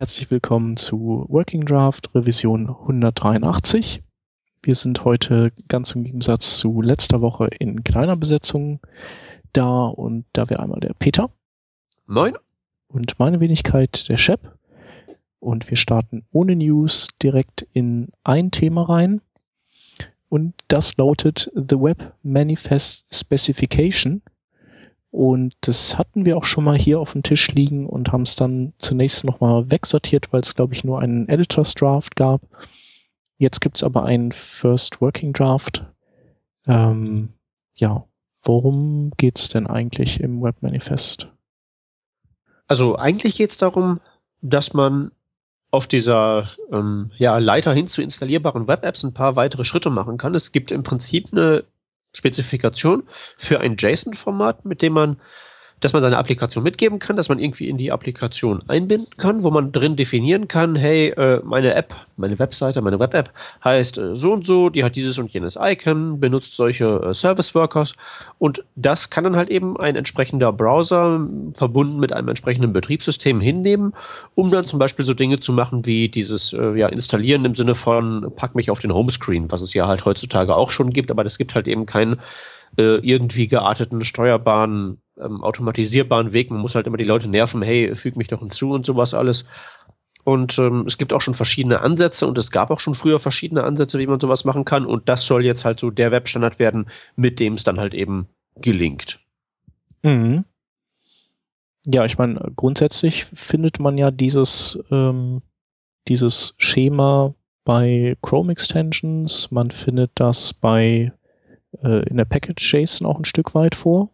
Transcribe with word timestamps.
Herzlich 0.00 0.30
willkommen 0.30 0.78
zu 0.78 1.26
Working 1.28 1.66
Draft 1.66 2.14
Revision 2.14 2.70
183. 2.70 4.02
Wir 4.62 4.74
sind 4.74 5.04
heute 5.04 5.52
ganz 5.68 5.92
im 5.92 6.04
Gegensatz 6.04 6.58
zu 6.58 6.80
letzter 6.80 7.20
Woche 7.20 7.48
in 7.58 7.84
kleiner 7.84 8.16
Besetzung 8.16 8.80
da 9.52 9.88
und 9.88 10.24
da 10.32 10.48
wäre 10.48 10.62
einmal 10.62 10.80
der 10.80 10.94
Peter. 10.94 11.30
Moin. 12.06 12.34
Und 12.88 13.18
meine 13.18 13.40
Wenigkeit 13.40 14.08
der 14.08 14.16
Shep. 14.16 14.56
Und 15.38 15.68
wir 15.68 15.76
starten 15.76 16.24
ohne 16.32 16.56
News 16.56 17.08
direkt 17.22 17.68
in 17.74 18.08
ein 18.24 18.52
Thema 18.52 18.88
rein. 18.88 19.20
Und 20.30 20.54
das 20.68 20.96
lautet 20.96 21.52
The 21.54 21.78
Web 21.78 22.14
Manifest 22.22 23.04
Specification. 23.12 24.22
Und 25.10 25.54
das 25.62 25.98
hatten 25.98 26.24
wir 26.24 26.36
auch 26.36 26.44
schon 26.44 26.62
mal 26.62 26.78
hier 26.78 27.00
auf 27.00 27.12
dem 27.12 27.24
Tisch 27.24 27.48
liegen 27.50 27.86
und 27.86 28.12
haben 28.12 28.22
es 28.22 28.36
dann 28.36 28.72
zunächst 28.78 29.24
nochmal 29.24 29.70
wegsortiert, 29.70 30.32
weil 30.32 30.42
es, 30.42 30.54
glaube 30.54 30.74
ich, 30.74 30.84
nur 30.84 31.00
einen 31.00 31.28
Editors 31.28 31.74
Draft 31.74 32.14
gab. 32.14 32.42
Jetzt 33.36 33.60
gibt 33.60 33.76
es 33.76 33.82
aber 33.82 34.04
einen 34.04 34.32
First 34.32 35.00
Working 35.00 35.32
Draft. 35.32 35.84
Ähm, 36.66 37.30
ja, 37.74 38.04
worum 38.42 39.10
geht's 39.16 39.48
denn 39.48 39.66
eigentlich 39.66 40.20
im 40.20 40.42
Web 40.42 40.56
Manifest? 40.60 41.28
Also 42.68 42.96
eigentlich 42.96 43.36
geht 43.36 43.50
es 43.50 43.56
darum, 43.56 44.00
dass 44.42 44.74
man 44.74 45.10
auf 45.72 45.86
dieser 45.86 46.50
ähm, 46.72 47.10
ja, 47.16 47.38
Leiter 47.38 47.72
hin 47.72 47.88
zu 47.88 48.02
installierbaren 48.02 48.68
Web-Apps 48.68 49.02
ein 49.04 49.14
paar 49.14 49.36
weitere 49.36 49.64
Schritte 49.64 49.90
machen 49.90 50.18
kann. 50.18 50.34
Es 50.34 50.52
gibt 50.52 50.70
im 50.70 50.82
Prinzip 50.82 51.28
eine 51.32 51.64
Spezifikation 52.12 53.08
für 53.36 53.60
ein 53.60 53.76
JSON-Format, 53.76 54.64
mit 54.64 54.82
dem 54.82 54.92
man 54.94 55.20
dass 55.80 55.92
man 55.92 56.02
seine 56.02 56.18
Applikation 56.18 56.62
mitgeben 56.62 56.98
kann, 56.98 57.16
dass 57.16 57.28
man 57.28 57.38
irgendwie 57.38 57.68
in 57.68 57.78
die 57.78 57.90
Applikation 57.90 58.62
einbinden 58.68 59.16
kann, 59.16 59.42
wo 59.42 59.50
man 59.50 59.72
drin 59.72 59.96
definieren 59.96 60.46
kann, 60.46 60.76
hey, 60.76 61.08
äh, 61.08 61.40
meine 61.42 61.74
App, 61.74 61.94
meine 62.16 62.38
Webseite, 62.38 62.82
meine 62.82 62.98
Web-App 62.98 63.30
heißt 63.64 63.98
äh, 63.98 64.16
so 64.16 64.32
und 64.32 64.46
so, 64.46 64.68
die 64.68 64.84
hat 64.84 64.94
dieses 64.94 65.18
und 65.18 65.32
jenes 65.32 65.58
Icon, 65.60 66.20
benutzt 66.20 66.54
solche 66.54 66.84
äh, 66.84 67.14
Service-Workers 67.14 67.94
und 68.38 68.62
das 68.76 69.10
kann 69.10 69.24
dann 69.24 69.36
halt 69.36 69.48
eben 69.48 69.78
ein 69.78 69.96
entsprechender 69.96 70.52
Browser 70.52 71.26
verbunden 71.54 71.98
mit 71.98 72.12
einem 72.12 72.28
entsprechenden 72.28 72.72
Betriebssystem 72.72 73.40
hinnehmen, 73.40 73.94
um 74.34 74.50
dann 74.50 74.66
zum 74.66 74.78
Beispiel 74.78 75.04
so 75.04 75.14
Dinge 75.14 75.40
zu 75.40 75.52
machen 75.52 75.86
wie 75.86 76.08
dieses 76.08 76.52
ja, 76.52 76.88
Installieren 76.88 77.44
im 77.44 77.54
Sinne 77.54 77.74
von 77.74 78.32
pack 78.36 78.54
mich 78.54 78.70
auf 78.70 78.80
den 78.80 78.92
Homescreen, 78.92 79.50
was 79.50 79.60
es 79.60 79.74
ja 79.74 79.86
halt 79.86 80.04
heutzutage 80.04 80.54
auch 80.54 80.70
schon 80.70 80.90
gibt, 80.90 81.10
aber 81.10 81.24
das 81.24 81.38
gibt 81.38 81.54
halt 81.54 81.68
eben 81.68 81.86
keinen 81.86 82.20
äh, 82.80 82.96
irgendwie 82.96 83.46
gearteten, 83.46 84.04
steuerbaren 84.04 85.00
ähm, 85.20 85.42
automatisierbaren 85.42 86.32
Weg. 86.32 86.50
Man 86.50 86.60
muss 86.60 86.74
halt 86.74 86.86
immer 86.86 86.96
die 86.96 87.04
Leute 87.04 87.28
nerven, 87.28 87.62
hey, 87.62 87.94
füg 87.94 88.16
mich 88.16 88.28
doch 88.28 88.40
hinzu 88.40 88.72
und 88.72 88.86
sowas 88.86 89.14
alles. 89.14 89.44
Und 90.24 90.58
ähm, 90.58 90.84
es 90.86 90.98
gibt 90.98 91.12
auch 91.12 91.20
schon 91.20 91.34
verschiedene 91.34 91.80
Ansätze 91.80 92.26
und 92.26 92.36
es 92.38 92.50
gab 92.50 92.70
auch 92.70 92.80
schon 92.80 92.94
früher 92.94 93.18
verschiedene 93.18 93.64
Ansätze, 93.64 93.98
wie 93.98 94.06
man 94.06 94.20
sowas 94.20 94.44
machen 94.44 94.64
kann. 94.64 94.86
Und 94.86 95.08
das 95.08 95.24
soll 95.24 95.44
jetzt 95.44 95.64
halt 95.64 95.80
so 95.80 95.90
der 95.90 96.10
Webstandard 96.10 96.58
werden, 96.58 96.90
mit 97.16 97.40
dem 97.40 97.54
es 97.54 97.64
dann 97.64 97.78
halt 97.78 97.94
eben 97.94 98.28
gelingt. 98.56 99.20
Mhm. 100.02 100.44
Ja, 101.86 102.04
ich 102.04 102.18
meine, 102.18 102.52
grundsätzlich 102.56 103.26
findet 103.32 103.80
man 103.80 103.96
ja 103.96 104.10
dieses, 104.10 104.78
ähm, 104.90 105.40
dieses 106.08 106.54
Schema 106.58 107.34
bei 107.64 108.16
Chrome 108.22 108.52
Extensions, 108.52 109.50
man 109.50 109.70
findet 109.70 110.10
das 110.14 110.52
bei 110.52 111.12
äh, 111.82 112.08
in 112.08 112.16
der 112.16 112.24
Package 112.24 112.74
JSON 112.74 113.06
auch 113.06 113.18
ein 113.18 113.24
Stück 113.24 113.54
weit 113.54 113.74
vor 113.74 114.10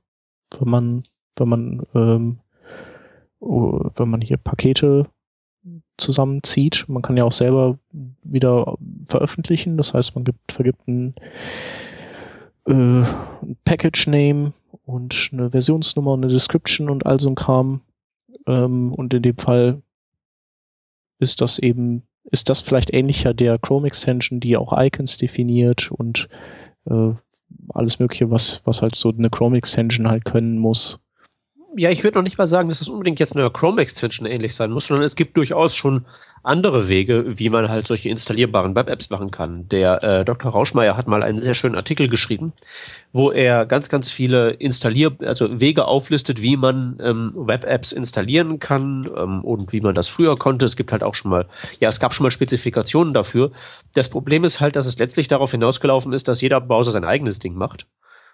wenn 0.59 0.69
man, 0.69 1.03
wenn 1.37 1.49
man, 1.49 1.87
ähm, 1.95 2.39
oh, 3.41 3.91
wenn 3.97 4.09
man 4.09 4.21
hier 4.21 4.37
Pakete 4.37 5.09
zusammenzieht. 5.99 6.85
Man 6.89 7.03
kann 7.03 7.17
ja 7.17 7.25
auch 7.25 7.33
selber 7.33 7.79
wieder 8.23 8.77
veröffentlichen. 9.07 9.77
Das 9.77 9.95
heißt, 9.95 10.15
man 10.15 10.25
gibt, 10.25 10.53
vergibt 10.53 10.87
ein, 10.87 11.15
äh, 12.67 12.73
ein 12.73 13.57
Package 13.65 14.07
Name 14.07 14.53
und 14.85 15.31
eine 15.33 15.51
Versionsnummer 15.51 16.13
und 16.13 16.25
eine 16.25 16.33
Description 16.33 16.91
und 16.91 17.07
all 17.07 17.19
so 17.19 17.29
ein 17.29 17.35
Kram. 17.35 17.81
Ähm, 18.47 18.93
und 18.93 19.13
in 19.15 19.23
dem 19.23 19.37
Fall 19.37 19.83
ist 21.19 21.41
das 21.41 21.59
eben, 21.59 22.07
ist 22.31 22.49
das 22.49 22.61
vielleicht 22.61 22.93
ähnlicher 22.93 23.35
der 23.35 23.59
Chrome 23.59 23.87
Extension, 23.87 24.39
die 24.39 24.57
auch 24.57 24.73
Icons 24.77 25.17
definiert 25.17 25.91
und 25.91 26.29
äh, 26.85 27.15
alles 27.75 27.99
Mögliche, 27.99 28.31
was, 28.31 28.63
was 28.65 28.83
halt 28.83 28.97
so 28.97 29.11
eine 29.11 29.31
Chrome 29.31 29.59
Extension 29.59 30.09
halt 30.09 30.25
können 30.25 30.59
muss. 30.59 31.03
Ja, 31.77 31.91
ich 31.91 32.05
würde 32.05 32.19
noch 32.19 32.23
nicht 32.23 32.39
mal 32.39 32.47
sagen, 32.47 32.69
dass 32.69 32.81
es 32.81 32.89
unbedingt 32.89 33.21
jetzt 33.21 33.37
eine 33.37 33.51
Chrome 33.51 33.83
Extension 33.83 34.27
ähnlich 34.27 34.55
sein 34.55 34.71
muss, 34.71 34.87
sondern 34.87 35.05
es 35.05 35.17
gibt 35.17 35.37
durchaus 35.37 35.75
schon 35.75 36.07
andere 36.47 36.89
Wege, 36.89 37.39
wie 37.39 37.51
man 37.51 37.69
halt 37.69 37.87
solche 37.87 38.09
installierbaren 38.09 38.75
Web-Apps 38.75 39.11
machen 39.11 39.31
kann. 39.31 39.69
Der 39.69 40.03
äh, 40.03 40.25
Dr. 40.25 40.53
Rauschmeier 40.53 40.97
hat 40.97 41.09
mal 41.09 41.23
einen 41.23 41.43
sehr 41.43 41.55
schönen 41.55 41.75
Artikel 41.75 42.09
geschrieben, 42.09 42.53
wo 43.13 43.33
er 43.33 43.67
ganz, 43.67 43.89
ganz 43.89 44.11
viele 44.11 44.51
installier 44.51 45.13
also 45.21 45.61
Wege 45.61 45.87
auflistet, 45.87 46.41
wie 46.43 46.57
man 46.57 46.99
ähm, 47.03 47.33
Web-Apps 47.35 47.93
installieren 47.93 48.61
kann 48.61 49.11
ähm, 49.17 49.43
und 49.43 49.73
wie 49.73 49.81
man 49.81 49.95
das 49.95 50.09
früher 50.09 50.37
konnte. 50.37 50.67
Es 50.67 50.77
gibt 50.77 50.93
halt 50.93 51.03
auch 51.03 51.15
schon 51.15 51.31
mal, 51.31 51.47
ja, 51.81 51.89
es 51.89 52.01
gab 52.01 52.15
schon 52.15 52.25
mal 52.25 52.31
Spezifikationen 52.31 53.13
dafür. 53.13 53.51
Das 53.95 54.09
Problem 54.09 54.45
ist 54.45 54.61
halt, 54.61 54.77
dass 54.77 54.87
es 54.87 54.99
letztlich 54.99 55.29
darauf 55.29 55.51
hinausgelaufen 55.51 56.13
ist, 56.13 56.29
dass 56.29 56.41
jeder 56.41 56.61
Browser 56.61 56.93
sein 56.93 57.05
eigenes 57.05 57.39
Ding 57.41 57.55
macht. 57.55 57.87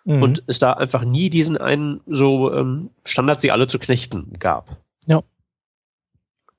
Mhm. 0.05 0.23
Und 0.23 0.43
es 0.47 0.59
da 0.59 0.73
einfach 0.73 1.05
nie 1.05 1.31
diesen 1.31 1.57
einen 1.57 2.01
so 2.07 2.53
ähm, 2.53 2.91
Standard, 3.05 3.41
sie 3.41 3.51
alle 3.51 3.69
zu 3.69 3.79
knechten 3.79 4.35
gab. 4.39 4.82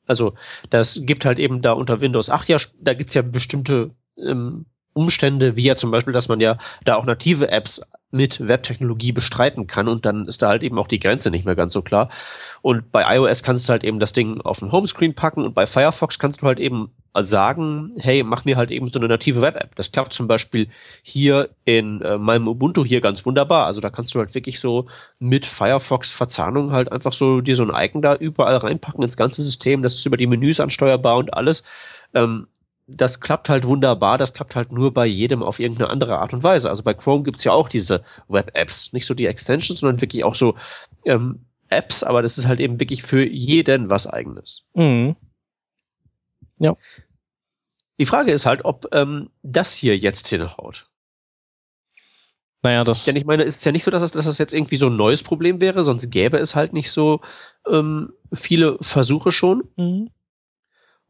Also 0.06 0.34
das 0.70 1.00
gibt 1.04 1.26
halt 1.26 1.40
eben 1.40 1.62
da 1.62 1.72
unter 1.74 2.02
Windows 2.02 2.30
8 2.30 2.50
ja, 2.50 2.58
da 2.80 2.94
gibt's 2.94 3.14
ja 3.14 3.22
bestimmte 3.22 3.92
ähm, 4.18 4.66
Umstände, 4.94 5.56
wie 5.56 5.64
ja 5.64 5.76
zum 5.76 5.92
Beispiel, 5.92 6.14
dass 6.14 6.28
man 6.28 6.40
ja 6.40 6.58
da 6.86 6.96
auch 6.96 7.06
native 7.06 7.50
Apps 7.50 7.82
mit 8.14 8.48
Webtechnologie 8.48 9.12
bestreiten 9.12 9.66
kann 9.66 9.88
und 9.88 10.06
dann 10.06 10.28
ist 10.28 10.44
da 10.44 10.50
halt 10.50 10.62
eben 10.62 10.78
auch 10.78 10.88
die 10.88 11.00
Grenze 11.00 11.32
nicht 11.32 11.46
mehr 11.46 11.56
ganz 11.56 11.74
so 11.74 11.82
klar. 11.82 12.10
Und 12.62 12.92
bei 12.92 13.04
iOS 13.16 13.42
kannst 13.42 13.68
du 13.68 13.72
halt 13.72 13.84
eben 13.84 14.00
das 14.00 14.14
Ding 14.14 14.40
auf 14.42 14.60
den 14.60 14.72
Homescreen 14.72 15.16
packen 15.16 15.44
und 15.44 15.56
bei 15.56 15.66
Firefox 15.66 16.20
kannst 16.20 16.42
du 16.42 16.46
halt 16.46 16.60
eben 16.60 16.92
sagen, 17.22 17.94
hey, 17.98 18.24
mach 18.24 18.46
mir 18.46 18.56
halt 18.56 18.70
eben 18.70 18.92
so 18.92 19.00
eine 19.00 19.08
native 19.08 19.42
Web-App. 19.42 19.76
Das 19.76 19.92
klappt 19.92 20.14
zum 20.14 20.28
Beispiel 20.28 20.68
hier 21.02 21.50
in 21.66 22.02
äh, 22.02 22.20
meinem 22.20 22.48
Ubuntu 22.48 22.86
hier 22.86 23.02
ganz 23.02 23.26
wunderbar. 23.26 23.66
Also 23.66 23.82
da 23.82 23.90
kannst 23.90 24.14
du 24.14 24.20
halt 24.20 24.36
wirklich 24.36 24.60
so 24.60 24.86
mit 25.20 25.48
Firefox-Verzahnung 25.48 26.72
halt 26.72 26.92
einfach 26.92 27.14
so 27.14 27.42
dir 27.42 27.56
so 27.56 27.64
ein 27.64 27.74
Icon 27.76 28.04
da 28.04 28.16
überall 28.16 28.58
reinpacken 28.58 29.04
ins 29.04 29.18
ganze 29.18 29.42
System. 29.42 29.82
Das 29.82 29.96
ist 29.96 30.06
über 30.06 30.18
die 30.18 30.28
Menüs 30.28 30.60
ansteuerbar 30.60 31.18
und 31.18 31.34
alles. 31.34 31.64
Ähm, 32.14 32.48
das 32.88 33.22
klappt 33.22 33.50
halt 33.50 33.66
wunderbar, 33.66 34.18
das 34.18 34.34
klappt 34.34 34.56
halt 34.56 34.72
nur 34.72 34.94
bei 34.94 35.06
jedem 35.06 35.42
auf 35.42 35.60
irgendeine 35.60 35.90
andere 35.90 36.20
Art 36.20 36.34
und 36.34 36.44
Weise. 36.44 36.70
Also 36.70 36.84
bei 36.84 36.94
Chrome 36.94 37.24
gibt's 37.24 37.44
ja 37.44 37.54
auch 37.54 37.70
diese 37.70 38.04
Web-Apps, 38.28 38.94
nicht 38.94 39.06
so 39.06 39.14
die 39.14 39.26
Extensions, 39.26 39.80
sondern 39.80 40.02
wirklich 40.02 40.24
auch 40.24 40.36
so 40.36 40.56
ähm, 41.06 41.46
Apps, 41.70 42.04
aber 42.04 42.22
das 42.22 42.38
ist 42.38 42.48
halt 42.48 42.60
eben 42.60 42.80
wirklich 42.80 43.04
für 43.04 43.26
jeden 43.26 43.90
was 43.90 44.08
eigenes. 44.08 44.66
Mhm. 44.74 45.16
Ja. 46.60 46.76
Die 48.00 48.06
Frage 48.06 48.32
ist 48.32 48.46
halt, 48.46 48.66
ob 48.66 48.88
ähm, 48.92 49.30
das 49.44 49.74
hier 49.74 49.98
jetzt 49.98 50.28
hinhaut. 50.28 50.90
Naja, 52.64 52.84
das. 52.86 53.06
Denn 53.06 53.18
ich 53.18 53.26
meine, 53.26 53.44
ist 53.44 53.66
ja 53.66 53.72
nicht 53.72 53.84
so, 53.84 53.92
dass 53.92 54.02
das, 54.02 54.12
dass 54.12 54.26
das 54.26 54.38
jetzt 54.38 54.54
irgendwie 54.54 54.78
so 54.78 54.88
ein 54.88 54.96
neues 54.96 55.22
Problem 55.22 55.60
wäre, 55.60 55.84
sonst 55.84 56.10
gäbe 56.10 56.38
es 56.38 56.56
halt 56.56 56.74
nicht 56.74 56.92
so 56.92 57.22
ähm, 57.70 58.14
viele 58.34 58.78
Versuche 58.82 59.32
schon. 59.32 59.64
Mhm. 59.76 60.10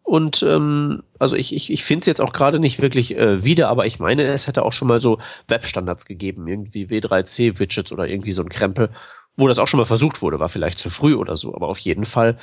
Und 0.04 0.44
ähm, 0.44 1.04
also 1.18 1.38
ich, 1.38 1.56
ich, 1.56 1.72
ich 1.72 1.84
finde 1.84 2.02
es 2.02 2.08
jetzt 2.08 2.22
auch 2.22 2.34
gerade 2.34 2.60
nicht 2.60 2.82
wirklich 2.82 3.16
äh, 3.16 3.46
wieder, 3.46 3.70
aber 3.70 3.86
ich 3.86 4.00
meine, 4.00 4.26
es 4.26 4.48
hätte 4.48 4.64
auch 4.64 4.74
schon 4.74 4.90
mal 4.90 5.00
so 5.00 5.20
Webstandards 5.48 6.06
gegeben, 6.06 6.48
irgendwie 6.48 6.88
W3C-Widgets 6.88 7.92
oder 7.94 8.08
irgendwie 8.08 8.34
so 8.34 8.42
ein 8.42 8.50
Krempel, 8.50 8.90
wo 9.38 9.48
das 9.48 9.60
auch 9.60 9.68
schon 9.68 9.80
mal 9.80 9.86
versucht 9.86 10.22
wurde, 10.22 10.42
war 10.42 10.50
vielleicht 10.50 10.78
zu 10.78 10.90
früh 10.90 11.16
oder 11.16 11.38
so, 11.38 11.56
aber 11.56 11.70
auf 11.70 11.80
jeden 11.80 12.06
Fall 12.06 12.38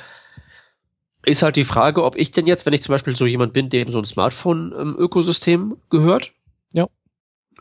ist 1.23 1.43
halt 1.43 1.55
die 1.55 1.63
Frage, 1.63 2.03
ob 2.03 2.15
ich 2.15 2.31
denn 2.31 2.47
jetzt, 2.47 2.65
wenn 2.65 2.73
ich 2.73 2.81
zum 2.81 2.93
Beispiel 2.93 3.15
so 3.15 3.27
jemand 3.27 3.53
bin, 3.53 3.69
dem 3.69 3.91
so 3.91 3.99
ein 3.99 4.05
Smartphone-Ökosystem 4.05 5.77
gehört, 5.91 6.33
ja. 6.73 6.87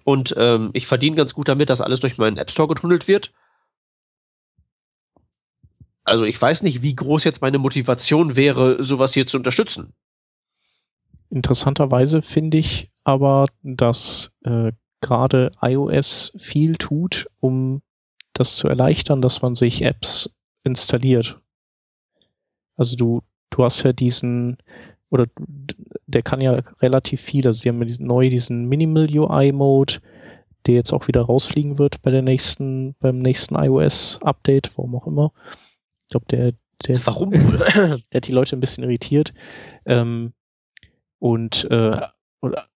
und 0.05 0.35
ähm, 0.38 0.70
ich 0.73 0.87
verdiene 0.87 1.17
ganz 1.17 1.35
gut 1.35 1.49
damit, 1.49 1.69
dass 1.69 1.82
alles 1.82 2.00
durch 2.00 2.17
meinen 2.17 2.38
App 2.38 2.50
Store 2.50 2.69
getunnelt 2.69 3.06
wird, 3.06 3.32
also 6.05 6.25
ich 6.25 6.41
weiß 6.41 6.62
nicht, 6.62 6.82
wie 6.82 6.94
groß 6.94 7.25
jetzt 7.25 7.43
meine 7.43 7.58
Motivation 7.58 8.37
wäre, 8.37 8.82
sowas 8.82 9.14
hier 9.14 9.26
zu 9.26 9.37
unterstützen. 9.37 9.93
Interessanterweise 11.31 12.23
finde 12.23 12.58
ich 12.58 12.91
aber, 13.05 13.47
dass 13.62 14.32
äh, 14.44 14.73
gerade 15.00 15.52
iOS 15.62 16.37
viel 16.38 16.76
tut, 16.76 17.29
um 17.38 17.82
das 18.32 18.56
zu 18.56 18.69
erleichtern, 18.69 19.23
dass 19.23 19.43
man 19.43 19.55
sich 19.55 19.82
Apps 19.82 20.37
installiert. 20.64 21.41
Also 22.76 22.96
du, 22.96 23.23
du 23.50 23.64
hast 23.64 23.82
ja 23.82 23.93
diesen, 23.93 24.58
oder 25.11 25.26
der 26.06 26.23
kann 26.23 26.41
ja 26.41 26.62
relativ 26.81 27.20
viel, 27.20 27.46
also 27.46 27.62
die 27.62 27.69
haben 27.69 27.82
ja 27.82 27.94
neu 27.99 28.29
diesen 28.29 28.67
Minimal 28.67 29.06
UI 29.11 29.53
Mode, 29.53 30.00
der 30.67 30.75
jetzt 30.75 30.93
auch 30.93 31.08
wieder 31.08 31.23
rausfliegen 31.23 31.79
wird 31.79 32.03
bei 32.03 32.11
der 32.11 32.23
nächsten, 32.23 32.94
beim 33.00 33.19
nächsten 33.19 33.55
iOS 33.55 34.20
Update, 34.23 34.76
warum 34.76 34.94
auch 34.96 35.06
immer. 35.06 35.32
Ich 36.11 36.11
glaube, 36.11 36.27
der 36.29 36.53
der, 36.87 37.07
Warum? 37.07 37.31
der 37.33 38.01
hat 38.15 38.27
die 38.27 38.33
Leute 38.33 38.57
ein 38.57 38.61
bisschen 38.61 38.85
irritiert. 38.85 39.35
Ähm, 39.85 40.33
und 41.19 41.71
äh, 41.71 41.95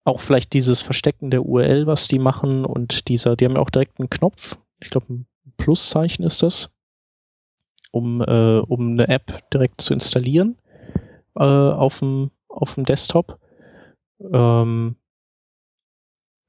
auch 0.03 0.19
vielleicht 0.19 0.53
dieses 0.53 0.81
Verstecken 0.81 1.29
der 1.29 1.45
URL, 1.45 1.85
was 1.85 2.07
die 2.07 2.19
machen 2.19 2.65
und 2.65 3.07
dieser, 3.07 3.35
die 3.35 3.45
haben 3.45 3.55
ja 3.55 3.61
auch 3.61 3.69
direkt 3.69 3.99
einen 3.99 4.09
Knopf, 4.09 4.57
ich 4.79 4.89
glaube 4.89 5.13
ein 5.13 5.27
Pluszeichen 5.57 6.25
ist 6.25 6.41
das, 6.41 6.73
um, 7.91 8.21
äh, 8.21 8.59
um 8.59 8.93
eine 8.93 9.07
App 9.07 9.47
direkt 9.51 9.81
zu 9.81 9.93
installieren 9.93 10.57
äh, 11.35 11.43
auf 11.43 11.99
dem 11.99 12.31
auf 12.47 12.73
dem 12.73 12.85
Desktop. 12.85 13.39
Ähm, 14.19 14.95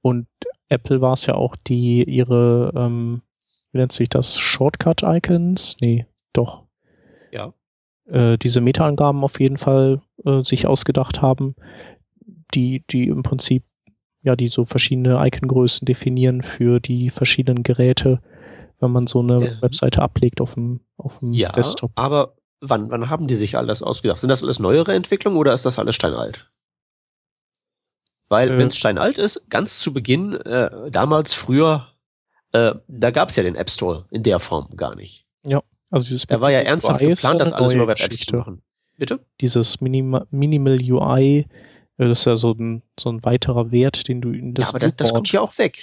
und 0.03 0.27
Apple 0.69 1.01
war 1.01 1.13
es 1.13 1.27
ja 1.27 1.35
auch, 1.35 1.55
die 1.55 2.03
ihre, 2.03 2.73
ähm, 2.75 3.23
wie 3.71 3.79
nennt 3.79 3.93
sich 3.93 4.09
das, 4.09 4.39
Shortcut-Icons? 4.39 5.77
Nee, 5.81 6.07
doch. 6.33 6.62
Ja. 7.33 7.53
Äh, 8.07 8.37
diese 8.39 8.61
Meta-Angaben 8.61 9.25
auf 9.25 9.41
jeden 9.41 9.59
Fall 9.59 10.03
äh, 10.25 10.43
sich 10.43 10.67
ausgedacht 10.67 11.23
haben, 11.23 11.55
die, 12.55 12.85
die 12.91 13.09
im 13.09 13.23
Prinzip, 13.23 13.65
ja, 14.23 14.37
die 14.37 14.49
so 14.49 14.65
verschiedene 14.65 15.25
Icon-Größen 15.27 15.87
definieren 15.87 16.43
für 16.43 16.81
die 16.81 17.11
verschiedenen 17.11 17.63
Geräte, 17.63 18.21
wenn 18.81 18.91
man 18.91 19.07
so 19.07 19.21
eine 19.21 19.45
Ja. 19.45 19.63
Webseite 19.63 20.03
ablegt 20.03 20.41
auf 20.41 20.55
dem, 20.55 20.81
auf 20.97 21.19
dem 21.21 21.33
Ja, 21.33 21.53
Desktop. 21.53 21.93
aber 21.95 22.35
wann, 22.61 22.91
wann 22.91 23.09
haben 23.09 23.29
die 23.29 23.35
sich 23.37 23.57
alles 23.57 23.83
ausgedacht? 23.83 24.19
Sind 24.21 24.29
das 24.29 24.43
alles 24.43 24.59
neuere 24.59 24.95
Entwicklungen 24.95 25.37
oder 25.39 25.55
ist 25.55 25.65
das 25.65 25.79
alles 25.79 25.95
steinalt? 25.95 26.49
Weil, 28.29 28.51
Äh. 28.51 28.59
wenn 28.59 28.69
es 28.69 28.77
steinalt 28.77 29.19
ist, 29.19 29.49
ganz 29.51 29.79
zu 29.79 29.93
Beginn, 29.93 30.35
äh, 30.35 30.91
damals 30.91 31.35
früher, 31.35 31.89
äh, 32.53 32.75
da 32.89 33.11
gab 33.11 33.29
es 33.29 33.37
ja 33.37 33.43
den 33.43 33.57
App 33.57 33.71
Store 33.71 34.07
in 34.11 34.23
der 34.23 34.41
Form 34.41 34.77
gar 34.77 34.95
nicht. 34.95 35.27
Also 35.93 36.07
dieses 36.07 36.27
Da 36.27 36.41
war 36.41 36.51
ja 36.51 36.61
ernsthaft 36.61 37.01
UI 37.01 37.11
geplant, 37.11 37.41
das 37.41 37.53
alles 37.53 37.75
über 37.75 37.87
Web-Apps 37.87 38.27
zu 38.27 38.37
machen. 38.37 38.63
Bitte? 38.99 39.21
dieses 39.41 39.81
Minima 39.81 40.27
Minimal 40.31 40.79
UI, 40.81 41.39
äh, 41.39 41.47
das 41.97 42.21
ist 42.21 42.25
ja 42.25 42.37
so 42.37 42.53
ein, 42.53 42.83
so 42.99 43.11
ein 43.11 43.25
weiterer 43.25 43.71
Wert, 43.71 44.09
den 44.09 44.21
du 44.21 44.31
in 44.31 44.55
das 44.55 44.67
ja, 44.67 44.71
aber 44.71 44.79
das, 44.81 44.97
das 44.97 45.13
kommt 45.13 45.31
ja 45.33 45.41
auch 45.41 45.57
weg. 45.59 45.83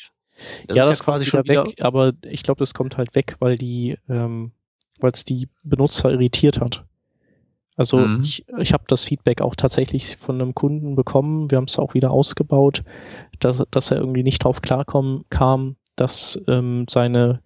Das 0.67 0.77
ja, 0.77 0.83
ist 0.83 0.89
das 0.89 1.03
quasi 1.03 1.25
schon 1.25 1.43
wieder 1.43 1.65
weg, 1.65 1.75
aber 1.81 2.13
ich 2.23 2.43
glaube, 2.43 2.59
das 2.59 2.73
kommt 2.73 2.97
halt 2.97 3.13
weg, 3.15 3.35
weil 3.39 3.57
die, 3.57 3.97
ähm, 4.09 4.51
weil 4.99 5.11
es 5.11 5.25
die 5.25 5.49
Benutzer 5.63 6.11
irritiert 6.11 6.59
hat. 6.61 6.85
Also 7.75 7.97
Mhm. 7.97 8.21
ich, 8.21 8.45
ich 8.57 8.73
habe 8.73 8.83
das 8.87 9.05
Feedback 9.05 9.41
auch 9.41 9.55
tatsächlich 9.55 10.17
von 10.17 10.41
einem 10.41 10.53
Kunden 10.53 10.95
bekommen, 10.95 11.49
wir 11.51 11.57
haben 11.57 11.65
es 11.65 11.79
auch 11.79 11.93
wieder 11.93 12.11
ausgebaut, 12.11 12.83
dass, 13.39 13.63
dass 13.71 13.91
er 13.91 13.97
irgendwie 13.97 14.23
nicht 14.23 14.43
drauf 14.43 14.61
klarkommen 14.61 15.25
kam, 15.29 15.75
dass 15.95 16.41
ähm, 16.47 16.85
seine 16.89 17.41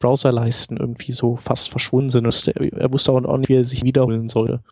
Browserleisten 0.00 0.78
irgendwie 0.78 1.12
so 1.12 1.36
fast 1.36 1.70
verschwunden 1.70 2.10
sind. 2.10 2.24
Er, 2.26 2.92
wusste 2.92 3.12
auch 3.12 3.36
nicht, 3.36 3.48
wie 3.48 3.56
er 3.56 3.64
sich 3.64 3.84
wiederholen 3.84 4.28
sollte. 4.28 4.62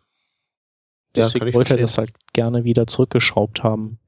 Ja, 1.15 1.23
Deswegen 1.23 1.47
ich 1.47 1.55
wollte 1.55 1.75
er 1.75 1.79
das 1.79 1.97
halt 1.97 2.11
gerne 2.33 2.65
wieder 2.65 2.87
zurückgeschraubt 2.87 3.63
haben. 3.63 3.99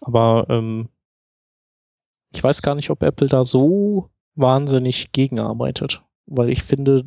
Aber 0.00 0.46
ähm, 0.48 0.88
ich 2.34 2.42
weiß 2.42 2.62
gar 2.62 2.74
nicht, 2.74 2.90
ob 2.90 3.02
Apple 3.02 3.28
da 3.28 3.44
so 3.44 4.10
wahnsinnig 4.34 5.12
gegenarbeitet. 5.12 6.02
Weil 6.26 6.50
ich 6.50 6.62
finde, 6.62 7.04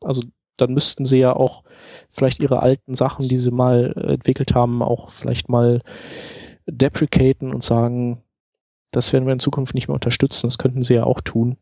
also 0.00 0.22
dann 0.56 0.74
müssten 0.74 1.04
sie 1.04 1.18
ja 1.18 1.34
auch 1.34 1.64
vielleicht 2.08 2.40
ihre 2.40 2.60
alten 2.60 2.94
Sachen, 2.94 3.28
die 3.28 3.38
sie 3.38 3.50
mal 3.50 3.94
äh, 3.96 4.14
entwickelt 4.14 4.54
haben, 4.54 4.82
auch 4.82 5.10
vielleicht 5.10 5.48
mal 5.48 5.80
deprecaten 6.66 7.52
und 7.52 7.62
sagen, 7.62 8.22
das 8.92 9.12
werden 9.12 9.26
wir 9.26 9.32
in 9.32 9.40
Zukunft 9.40 9.74
nicht 9.74 9.88
mehr 9.88 9.94
unterstützen. 9.94 10.46
Das 10.46 10.58
könnten 10.58 10.82
sie 10.82 10.94
ja 10.94 11.04
auch 11.04 11.20
tun. 11.20 11.56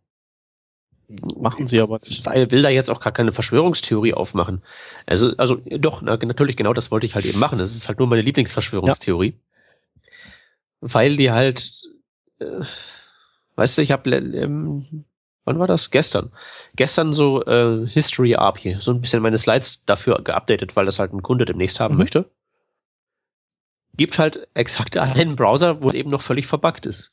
Machen 1.37 1.67
sie 1.67 1.81
aber 1.81 1.99
nicht. 2.01 2.27
Ich 2.27 2.51
will 2.53 2.62
da 2.62 2.69
jetzt 2.69 2.89
auch 2.91 3.01
gar 3.01 3.12
keine 3.12 3.33
Verschwörungstheorie 3.33 4.15
aufmachen. 4.15 4.62
Also, 5.07 5.37
also 5.37 5.57
doch, 5.57 6.03
na, 6.03 6.17
natürlich, 6.17 6.57
genau 6.57 6.73
das 6.73 6.91
wollte 6.91 7.07
ich 7.07 7.15
halt 7.15 7.27
eben 7.27 7.39
machen. 7.41 7.59
Das 7.59 7.75
ist 7.75 7.89
halt 7.89 7.99
nur 7.99 8.07
meine 8.07 8.23
Lieblingsverschwörungstheorie. 8.23 9.35
Weil 10.81 11.17
die 11.17 11.31
halt, 11.31 11.73
äh, 12.39 12.62
weißt 13.57 13.79
du, 13.79 13.83
ich 13.83 13.91
habe, 13.91 14.09
ähm, 14.11 15.05
wann 15.45 15.59
war 15.59 15.67
das? 15.67 15.91
Gestern. 15.91 16.31
Gestern 16.77 17.13
so 17.13 17.45
äh, 17.45 17.87
History 17.89 18.37
API, 18.37 18.77
so 18.79 18.93
ein 18.93 19.01
bisschen 19.01 19.23
meine 19.23 19.39
Slides 19.39 19.85
dafür 19.87 20.23
geupdatet, 20.23 20.77
weil 20.77 20.87
das 20.87 20.99
halt 20.99 21.13
ein 21.13 21.23
Kunde 21.23 21.45
demnächst 21.45 21.81
haben 21.81 21.95
Mhm. 21.95 21.99
möchte. 21.99 22.31
Gibt 23.97 24.19
halt 24.19 24.47
exakt 24.55 24.97
einen 24.97 25.35
Browser, 25.37 25.83
wo 25.83 25.91
eben 25.91 26.11
noch 26.11 26.23
völlig 26.23 26.47
verbuggt 26.47 26.87
ist. 26.87 27.13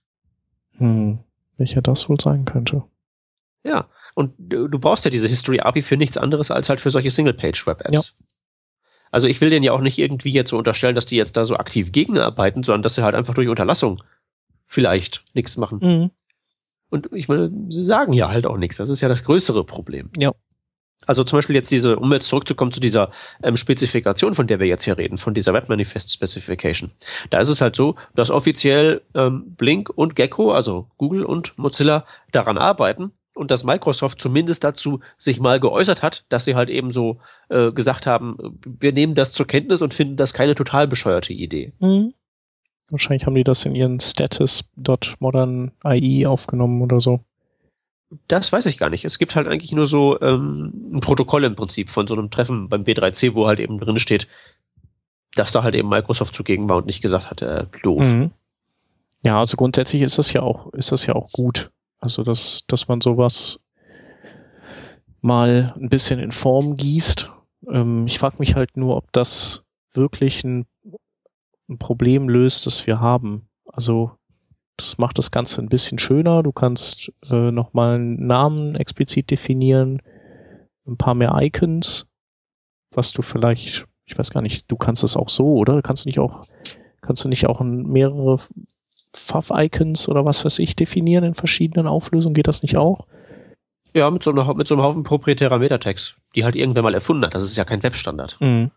Hm, 0.77 1.19
welcher 1.57 1.81
das 1.81 2.07
wohl 2.07 2.21
sein 2.21 2.45
könnte. 2.45 2.83
Ja, 3.67 3.89
und 4.15 4.33
du, 4.37 4.69
du 4.69 4.79
brauchst 4.79 5.03
ja 5.03 5.11
diese 5.11 5.27
History 5.27 5.59
API 5.59 5.81
für 5.81 5.97
nichts 5.97 6.17
anderes 6.17 6.51
als 6.51 6.69
halt 6.69 6.79
für 6.79 6.89
solche 6.89 7.11
Single-Page-Web-Apps. 7.11 8.13
Ja. 8.17 8.25
Also 9.11 9.27
ich 9.27 9.41
will 9.41 9.49
denen 9.49 9.63
ja 9.63 9.73
auch 9.73 9.81
nicht 9.81 9.97
irgendwie 9.97 10.31
jetzt 10.31 10.51
so 10.51 10.57
unterstellen, 10.57 10.95
dass 10.95 11.05
die 11.05 11.17
jetzt 11.17 11.35
da 11.37 11.43
so 11.43 11.57
aktiv 11.57 11.91
gegenarbeiten, 11.91 12.63
sondern 12.63 12.81
dass 12.81 12.95
sie 12.95 13.03
halt 13.03 13.15
einfach 13.15 13.33
durch 13.33 13.49
Unterlassung 13.49 14.01
vielleicht 14.65 15.23
nichts 15.33 15.57
machen. 15.57 15.79
Mhm. 15.81 16.11
Und 16.89 17.09
ich 17.11 17.27
meine, 17.27 17.51
sie 17.69 17.83
sagen 17.83 18.13
ja 18.13 18.29
halt 18.29 18.45
auch 18.45 18.57
nichts. 18.57 18.77
Das 18.77 18.89
ist 18.89 19.01
ja 19.01 19.09
das 19.09 19.23
größere 19.23 19.65
Problem. 19.65 20.09
Ja. 20.17 20.31
Also 21.05 21.23
zum 21.23 21.37
Beispiel 21.37 21.55
jetzt 21.55 21.71
diese, 21.71 21.97
um 21.97 22.11
jetzt 22.11 22.27
zurückzukommen 22.27 22.71
zu 22.71 22.79
dieser 22.79 23.11
ähm, 23.43 23.55
Spezifikation, 23.55 24.33
von 24.33 24.47
der 24.47 24.59
wir 24.59 24.67
jetzt 24.67 24.83
hier 24.83 24.97
reden, 24.97 25.17
von 25.17 25.33
dieser 25.33 25.53
Web 25.53 25.69
Manifest 25.69 26.11
Specification. 26.11 26.91
Da 27.29 27.39
ist 27.39 27.49
es 27.49 27.61
halt 27.61 27.75
so, 27.75 27.95
dass 28.15 28.31
offiziell 28.31 29.01
ähm, 29.13 29.55
Blink 29.55 29.89
und 29.89 30.15
Gecko, 30.15 30.51
also 30.51 30.89
Google 30.97 31.23
und 31.23 31.57
Mozilla, 31.57 32.05
daran 32.31 32.57
arbeiten 32.57 33.11
und 33.37 33.51
dass 33.51 33.63
Microsoft 33.63 34.19
zumindest 34.19 34.63
dazu 34.63 34.99
sich 35.17 35.39
mal 35.39 35.59
geäußert 35.59 36.01
hat, 36.01 36.25
dass 36.29 36.45
sie 36.45 36.55
halt 36.55 36.69
eben 36.69 36.91
so 36.91 37.19
äh, 37.49 37.71
gesagt 37.71 38.05
haben, 38.05 38.59
wir 38.63 38.91
nehmen 38.91 39.15
das 39.15 39.31
zur 39.31 39.47
Kenntnis 39.47 39.81
und 39.81 39.93
finden 39.93 40.17
das 40.17 40.33
keine 40.33 40.55
total 40.55 40.87
bescheuerte 40.87 41.33
Idee. 41.33 41.73
Mhm. 41.79 42.13
Wahrscheinlich 42.89 43.25
haben 43.25 43.35
die 43.35 43.43
das 43.43 43.65
in 43.65 43.75
ihren 43.75 43.99
Status.modern.ai 43.99 46.25
aufgenommen 46.25 46.81
oder 46.81 47.01
so. 47.01 47.19
Das 48.29 48.53
weiß 48.53 48.65
ich 48.67 48.77
gar 48.77 48.89
nicht. 48.89 49.03
Es 49.03 49.19
gibt 49.19 49.35
halt 49.35 49.47
eigentlich 49.47 49.73
nur 49.73 49.85
so 49.85 50.17
ähm, 50.21 50.93
ein 50.93 51.01
Protokoll 51.01 51.43
im 51.43 51.57
Prinzip 51.57 51.89
von 51.89 52.07
so 52.07 52.13
einem 52.13 52.31
Treffen 52.31 52.69
beim 52.69 52.83
W3C, 52.83 53.35
wo 53.35 53.47
halt 53.47 53.59
eben 53.59 53.79
drin 53.79 53.99
steht, 53.99 54.29
dass 55.35 55.51
da 55.51 55.63
halt 55.63 55.75
eben 55.75 55.89
Microsoft 55.89 56.33
zugegen 56.33 56.69
war 56.69 56.77
und 56.77 56.85
nicht 56.85 57.01
gesagt 57.01 57.29
hat, 57.29 57.41
äh, 57.41 57.65
doof. 57.83 58.05
Mhm. 58.05 58.31
Ja, 59.23 59.39
also 59.39 59.57
grundsätzlich 59.57 60.03
ist 60.03 60.17
das 60.17 60.31
ja 60.31 60.41
auch, 60.41 60.71
ist 60.73 60.93
das 60.93 61.05
ja 61.05 61.15
auch 61.15 61.33
gut. 61.33 61.71
Also, 62.07 62.23
dass, 62.23 62.63
dass 62.67 62.87
man 62.87 63.01
sowas 63.01 63.59
mal 65.19 65.73
ein 65.75 65.89
bisschen 65.89 66.19
in 66.19 66.31
Form 66.31 66.77
gießt. 66.77 67.29
Ähm, 67.69 68.07
ich 68.07 68.17
frage 68.17 68.37
mich 68.39 68.55
halt 68.55 68.77
nur, 68.77 68.95
ob 68.95 69.11
das 69.11 69.65
wirklich 69.91 70.45
ein, 70.45 70.67
ein 71.67 71.77
Problem 71.79 72.29
löst, 72.29 72.65
das 72.65 72.87
wir 72.87 73.01
haben. 73.01 73.49
Also, 73.65 74.11
das 74.77 74.97
macht 74.97 75.17
das 75.17 75.31
Ganze 75.31 75.61
ein 75.61 75.67
bisschen 75.67 75.99
schöner. 75.99 76.43
Du 76.43 76.53
kannst 76.53 77.11
äh, 77.29 77.51
nochmal 77.51 77.95
einen 77.95 78.25
Namen 78.25 78.75
explizit 78.75 79.29
definieren, 79.29 80.01
ein 80.87 80.95
paar 80.95 81.13
mehr 81.13 81.35
Icons, 81.41 82.09
was 82.91 83.11
du 83.11 83.21
vielleicht, 83.21 83.85
ich 84.05 84.17
weiß 84.17 84.31
gar 84.31 84.41
nicht, 84.41 84.71
du 84.71 84.77
kannst 84.77 85.03
es 85.03 85.17
auch 85.17 85.27
so, 85.27 85.55
oder? 85.55 85.81
Kannst 85.81 86.05
du 86.05 86.07
nicht 86.07 86.19
auch, 86.19 86.45
kannst 87.01 87.25
du 87.25 87.27
nicht 87.27 87.47
auch 87.47 87.59
mehrere 87.59 88.39
Fav-Icons 89.17 90.07
oder 90.09 90.25
was 90.25 90.45
weiß 90.45 90.59
ich 90.59 90.75
definieren 90.75 91.23
in 91.23 91.35
verschiedenen 91.35 91.87
Auflösungen? 91.87 92.33
Geht 92.33 92.47
das 92.47 92.61
nicht 92.61 92.77
auch? 92.77 93.07
Ja, 93.93 94.11
mit 94.11 94.23
so, 94.23 94.31
einer, 94.31 94.53
mit 94.53 94.67
so 94.67 94.75
einem 94.75 94.83
Haufen 94.83 95.03
proprietärer 95.03 95.59
Metatext, 95.59 96.17
die 96.35 96.43
halt 96.43 96.55
irgendwer 96.55 96.83
mal 96.83 96.93
erfunden 96.93 97.25
hat. 97.25 97.33
Das 97.33 97.43
ist 97.43 97.57
ja 97.57 97.65
kein 97.65 97.83
Webstandard. 97.83 98.37
Mhm. 98.39 98.71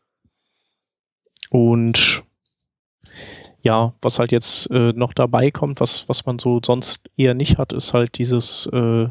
Und 1.51 2.23
ja, 3.63 3.93
was 4.01 4.19
halt 4.19 4.33
jetzt 4.33 4.71
äh, 4.71 4.93
noch 4.93 5.13
dabei 5.13 5.51
kommt, 5.51 5.81
was, 5.81 6.09
was 6.09 6.25
man 6.25 6.39
so 6.39 6.61
sonst 6.65 7.11
eher 7.17 7.35
nicht 7.35 7.59
hat, 7.59 7.73
ist 7.73 7.93
halt 7.93 8.17
dieses 8.19 8.67
äh, 8.73 9.09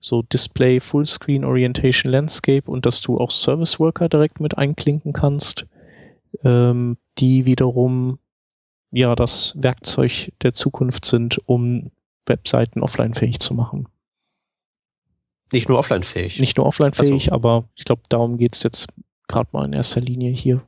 so 0.00 0.22
Display 0.22 0.80
Fullscreen 0.80 1.44
Orientation 1.44 2.12
Landscape 2.12 2.70
und 2.70 2.86
dass 2.86 3.00
du 3.00 3.18
auch 3.18 3.30
Service 3.30 3.80
Worker 3.80 4.08
direkt 4.08 4.40
mit 4.40 4.58
einklinken 4.58 5.12
kannst, 5.12 5.66
ähm, 6.44 6.98
die 7.18 7.46
wiederum 7.46 8.18
ja 8.90 9.14
das 9.14 9.54
Werkzeug 9.56 10.32
der 10.42 10.54
Zukunft 10.54 11.04
sind, 11.04 11.40
um 11.46 11.90
Webseiten 12.26 12.82
offline 12.82 13.14
fähig 13.14 13.40
zu 13.40 13.54
machen. 13.54 13.88
Nicht 15.52 15.68
nur 15.68 15.78
offline 15.78 16.02
fähig. 16.02 16.40
Nicht 16.40 16.58
nur 16.58 16.66
offline 16.66 16.92
fähig, 16.92 17.26
so. 17.26 17.32
aber 17.32 17.64
ich 17.74 17.84
glaube, 17.84 18.02
darum 18.08 18.36
geht's 18.36 18.62
jetzt 18.62 18.88
gerade 19.28 19.48
mal 19.52 19.64
in 19.64 19.72
erster 19.72 20.00
Linie 20.00 20.30
hier. 20.30 20.62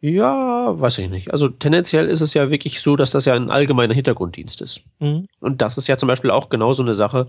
Ja, 0.00 0.78
weiß 0.78 0.98
ich 0.98 1.10
nicht. 1.10 1.32
Also 1.32 1.48
tendenziell 1.48 2.08
ist 2.08 2.20
es 2.20 2.34
ja 2.34 2.50
wirklich 2.50 2.80
so, 2.80 2.96
dass 2.96 3.10
das 3.10 3.24
ja 3.24 3.34
ein 3.34 3.50
allgemeiner 3.50 3.94
Hintergrunddienst 3.94 4.60
ist. 4.60 4.82
Mhm. 4.98 5.26
Und 5.40 5.62
das 5.62 5.78
ist 5.78 5.86
ja 5.86 5.96
zum 5.96 6.06
Beispiel 6.06 6.30
auch 6.30 6.48
genau 6.48 6.72
so 6.72 6.82
eine 6.82 6.94
Sache, 6.94 7.28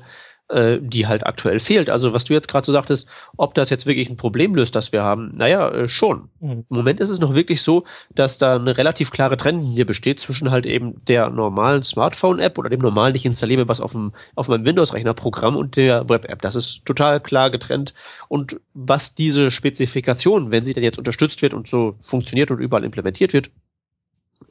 äh, 0.49 0.77
die 0.81 1.07
halt 1.07 1.25
aktuell 1.25 1.59
fehlt. 1.59 1.89
Also 1.89 2.13
was 2.13 2.23
du 2.23 2.33
jetzt 2.33 2.47
gerade 2.47 2.65
so 2.65 2.71
sagtest, 2.71 3.07
ob 3.35 3.53
das 3.53 3.69
jetzt 3.69 3.85
wirklich 3.85 4.09
ein 4.09 4.17
Problem 4.17 4.55
löst, 4.55 4.75
das 4.75 4.91
wir 4.91 5.03
haben, 5.03 5.35
naja, 5.35 5.69
äh, 5.69 5.89
schon. 5.89 6.29
Mhm. 6.39 6.65
Im 6.69 6.77
Moment 6.77 6.99
ist 6.99 7.09
es 7.09 7.19
noch 7.19 7.33
wirklich 7.33 7.61
so, 7.61 7.83
dass 8.15 8.37
da 8.37 8.55
eine 8.55 8.77
relativ 8.77 9.11
klare 9.11 9.37
Trennlinie 9.37 9.85
besteht 9.85 10.19
zwischen 10.19 10.49
halt 10.51 10.65
eben 10.65 11.03
der 11.05 11.29
normalen 11.29 11.83
Smartphone-App 11.83 12.57
oder 12.57 12.69
dem 12.69 12.79
normalen, 12.79 13.15
ich 13.15 13.25
installiere 13.25 13.67
was 13.67 13.81
auf, 13.81 13.91
dem, 13.91 14.13
auf 14.35 14.47
meinem 14.47 14.65
Windows-Rechner-Programm 14.65 15.55
und 15.57 15.75
der 15.75 16.07
Web-App. 16.07 16.41
Das 16.41 16.55
ist 16.55 16.85
total 16.85 17.19
klar 17.19 17.49
getrennt. 17.49 17.93
Und 18.29 18.59
was 18.73 19.15
diese 19.15 19.51
Spezifikation, 19.51 20.51
wenn 20.51 20.63
sie 20.63 20.73
denn 20.73 20.83
jetzt 20.83 20.97
unterstützt 20.97 21.41
wird 21.41 21.53
und 21.53 21.67
so 21.67 21.95
funktioniert 22.01 22.51
und 22.51 22.59
überall 22.59 22.83
implementiert 22.83 23.33
wird, 23.33 23.49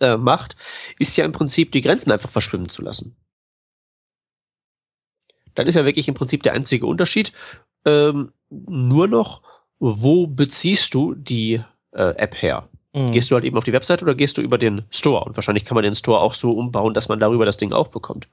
äh, 0.00 0.16
macht, 0.16 0.56
ist 0.98 1.16
ja 1.16 1.24
im 1.24 1.32
Prinzip 1.32 1.72
die 1.72 1.80
Grenzen 1.80 2.12
einfach 2.12 2.30
verschwimmen 2.30 2.68
zu 2.68 2.82
lassen. 2.82 3.16
Dann 5.56 5.66
ist 5.66 5.74
ja 5.74 5.84
wirklich 5.84 6.08
im 6.08 6.14
Prinzip 6.14 6.42
der 6.42 6.52
einzige 6.52 6.86
Unterschied 6.86 7.32
ähm, 7.84 8.32
nur 8.50 9.08
noch, 9.08 9.42
wo 9.78 10.26
beziehst 10.26 10.94
du 10.94 11.14
die 11.14 11.62
äh, 11.92 12.14
App 12.16 12.40
her? 12.40 12.68
Mhm. 12.92 13.12
Gehst 13.12 13.30
du 13.30 13.34
halt 13.34 13.44
eben 13.44 13.58
auf 13.58 13.64
die 13.64 13.72
Website 13.72 14.02
oder 14.02 14.14
gehst 14.14 14.38
du 14.38 14.42
über 14.42 14.58
den 14.58 14.84
Store? 14.90 15.24
Und 15.24 15.36
wahrscheinlich 15.36 15.64
kann 15.64 15.74
man 15.74 15.84
den 15.84 15.94
Store 15.94 16.20
auch 16.20 16.34
so 16.34 16.52
umbauen, 16.52 16.94
dass 16.94 17.08
man 17.08 17.20
darüber 17.20 17.44
das 17.44 17.56
Ding 17.56 17.72
auch 17.72 17.88
bekommt. 17.88 18.28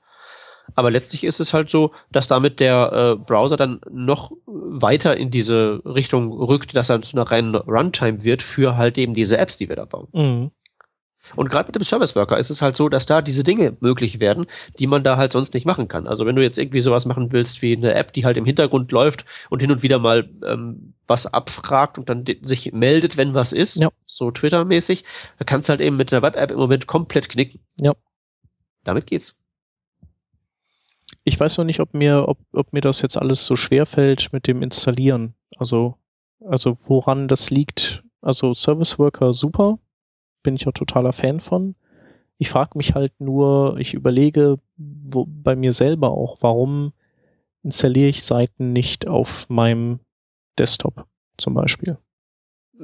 Aber 0.75 0.91
letztlich 0.91 1.25
ist 1.25 1.39
es 1.39 1.53
halt 1.53 1.69
so, 1.69 1.91
dass 2.11 2.27
damit 2.27 2.59
der 2.61 3.17
äh, 3.19 3.23
Browser 3.23 3.57
dann 3.57 3.81
noch 3.91 4.31
weiter 4.45 5.17
in 5.17 5.29
diese 5.29 5.81
Richtung 5.85 6.31
rückt, 6.31 6.75
dass 6.75 6.89
er 6.89 7.01
zu 7.01 7.17
einer 7.17 7.29
reinen 7.29 7.55
Runtime 7.55 8.23
wird 8.23 8.41
für 8.41 8.77
halt 8.77 8.97
eben 8.97 9.13
diese 9.13 9.37
Apps, 9.37 9.57
die 9.57 9.67
wir 9.67 9.75
da 9.75 9.85
bauen. 9.85 10.07
Mhm. 10.13 10.51
Und 11.35 11.49
gerade 11.49 11.67
mit 11.67 11.75
dem 11.75 11.83
Service 11.83 12.15
Worker 12.15 12.37
ist 12.37 12.49
es 12.49 12.61
halt 12.61 12.75
so, 12.75 12.89
dass 12.89 13.05
da 13.05 13.21
diese 13.21 13.43
Dinge 13.43 13.75
möglich 13.79 14.19
werden, 14.19 14.47
die 14.77 14.87
man 14.87 15.03
da 15.03 15.17
halt 15.17 15.31
sonst 15.31 15.53
nicht 15.53 15.65
machen 15.65 15.87
kann. 15.87 16.07
Also 16.07 16.25
wenn 16.25 16.35
du 16.35 16.43
jetzt 16.43 16.57
irgendwie 16.57 16.81
sowas 16.81 17.05
machen 17.05 17.31
willst 17.31 17.61
wie 17.61 17.75
eine 17.75 17.93
App, 17.93 18.13
die 18.13 18.25
halt 18.25 18.37
im 18.37 18.45
Hintergrund 18.45 18.91
läuft 18.91 19.25
und 19.49 19.59
hin 19.59 19.71
und 19.71 19.83
wieder 19.83 19.99
mal 19.99 20.29
ähm, 20.45 20.93
was 21.07 21.25
abfragt 21.25 21.97
und 21.97 22.09
dann 22.09 22.25
sich 22.41 22.71
meldet, 22.73 23.17
wenn 23.17 23.33
was 23.33 23.51
ist, 23.51 23.77
ja. 23.77 23.89
so 24.05 24.31
Twitter-mäßig, 24.31 25.03
da 25.39 25.45
kannst 25.45 25.69
du 25.69 25.71
halt 25.71 25.81
eben 25.81 25.97
mit 25.97 26.11
der 26.11 26.21
Web-App 26.21 26.51
im 26.51 26.57
Moment 26.57 26.87
komplett 26.87 27.29
knicken. 27.29 27.61
Ja. 27.79 27.93
Damit 28.83 29.07
geht's. 29.07 29.37
Ich 31.23 31.39
weiß 31.39 31.57
noch 31.57 31.65
nicht, 31.65 31.79
ob 31.79 31.93
mir, 31.93 32.27
ob, 32.27 32.37
ob 32.51 32.73
mir 32.73 32.81
das 32.81 33.01
jetzt 33.01 33.17
alles 33.17 33.45
so 33.45 33.55
schwer 33.55 33.85
fällt 33.85 34.33
mit 34.33 34.45
dem 34.45 34.61
Installieren. 34.61 35.35
Also, 35.57 35.97
also 36.45 36.77
woran 36.85 37.27
das 37.29 37.49
liegt. 37.49 38.03
Also 38.21 38.53
Service 38.53 38.99
Worker 38.99 39.33
super, 39.33 39.79
bin 40.43 40.55
ich 40.55 40.67
auch 40.67 40.73
totaler 40.73 41.13
Fan 41.13 41.39
von. 41.39 41.75
Ich 42.37 42.49
frage 42.49 42.77
mich 42.77 42.93
halt 42.93 43.13
nur, 43.19 43.77
ich 43.79 43.93
überlege 43.93 44.59
wo, 44.77 45.25
bei 45.27 45.55
mir 45.55 45.73
selber 45.73 46.11
auch, 46.11 46.37
warum 46.41 46.93
installiere 47.63 48.09
ich 48.09 48.23
Seiten 48.23 48.73
nicht 48.73 49.07
auf 49.07 49.49
meinem 49.49 49.99
Desktop 50.57 51.05
zum 51.37 51.53
Beispiel. 51.53 51.97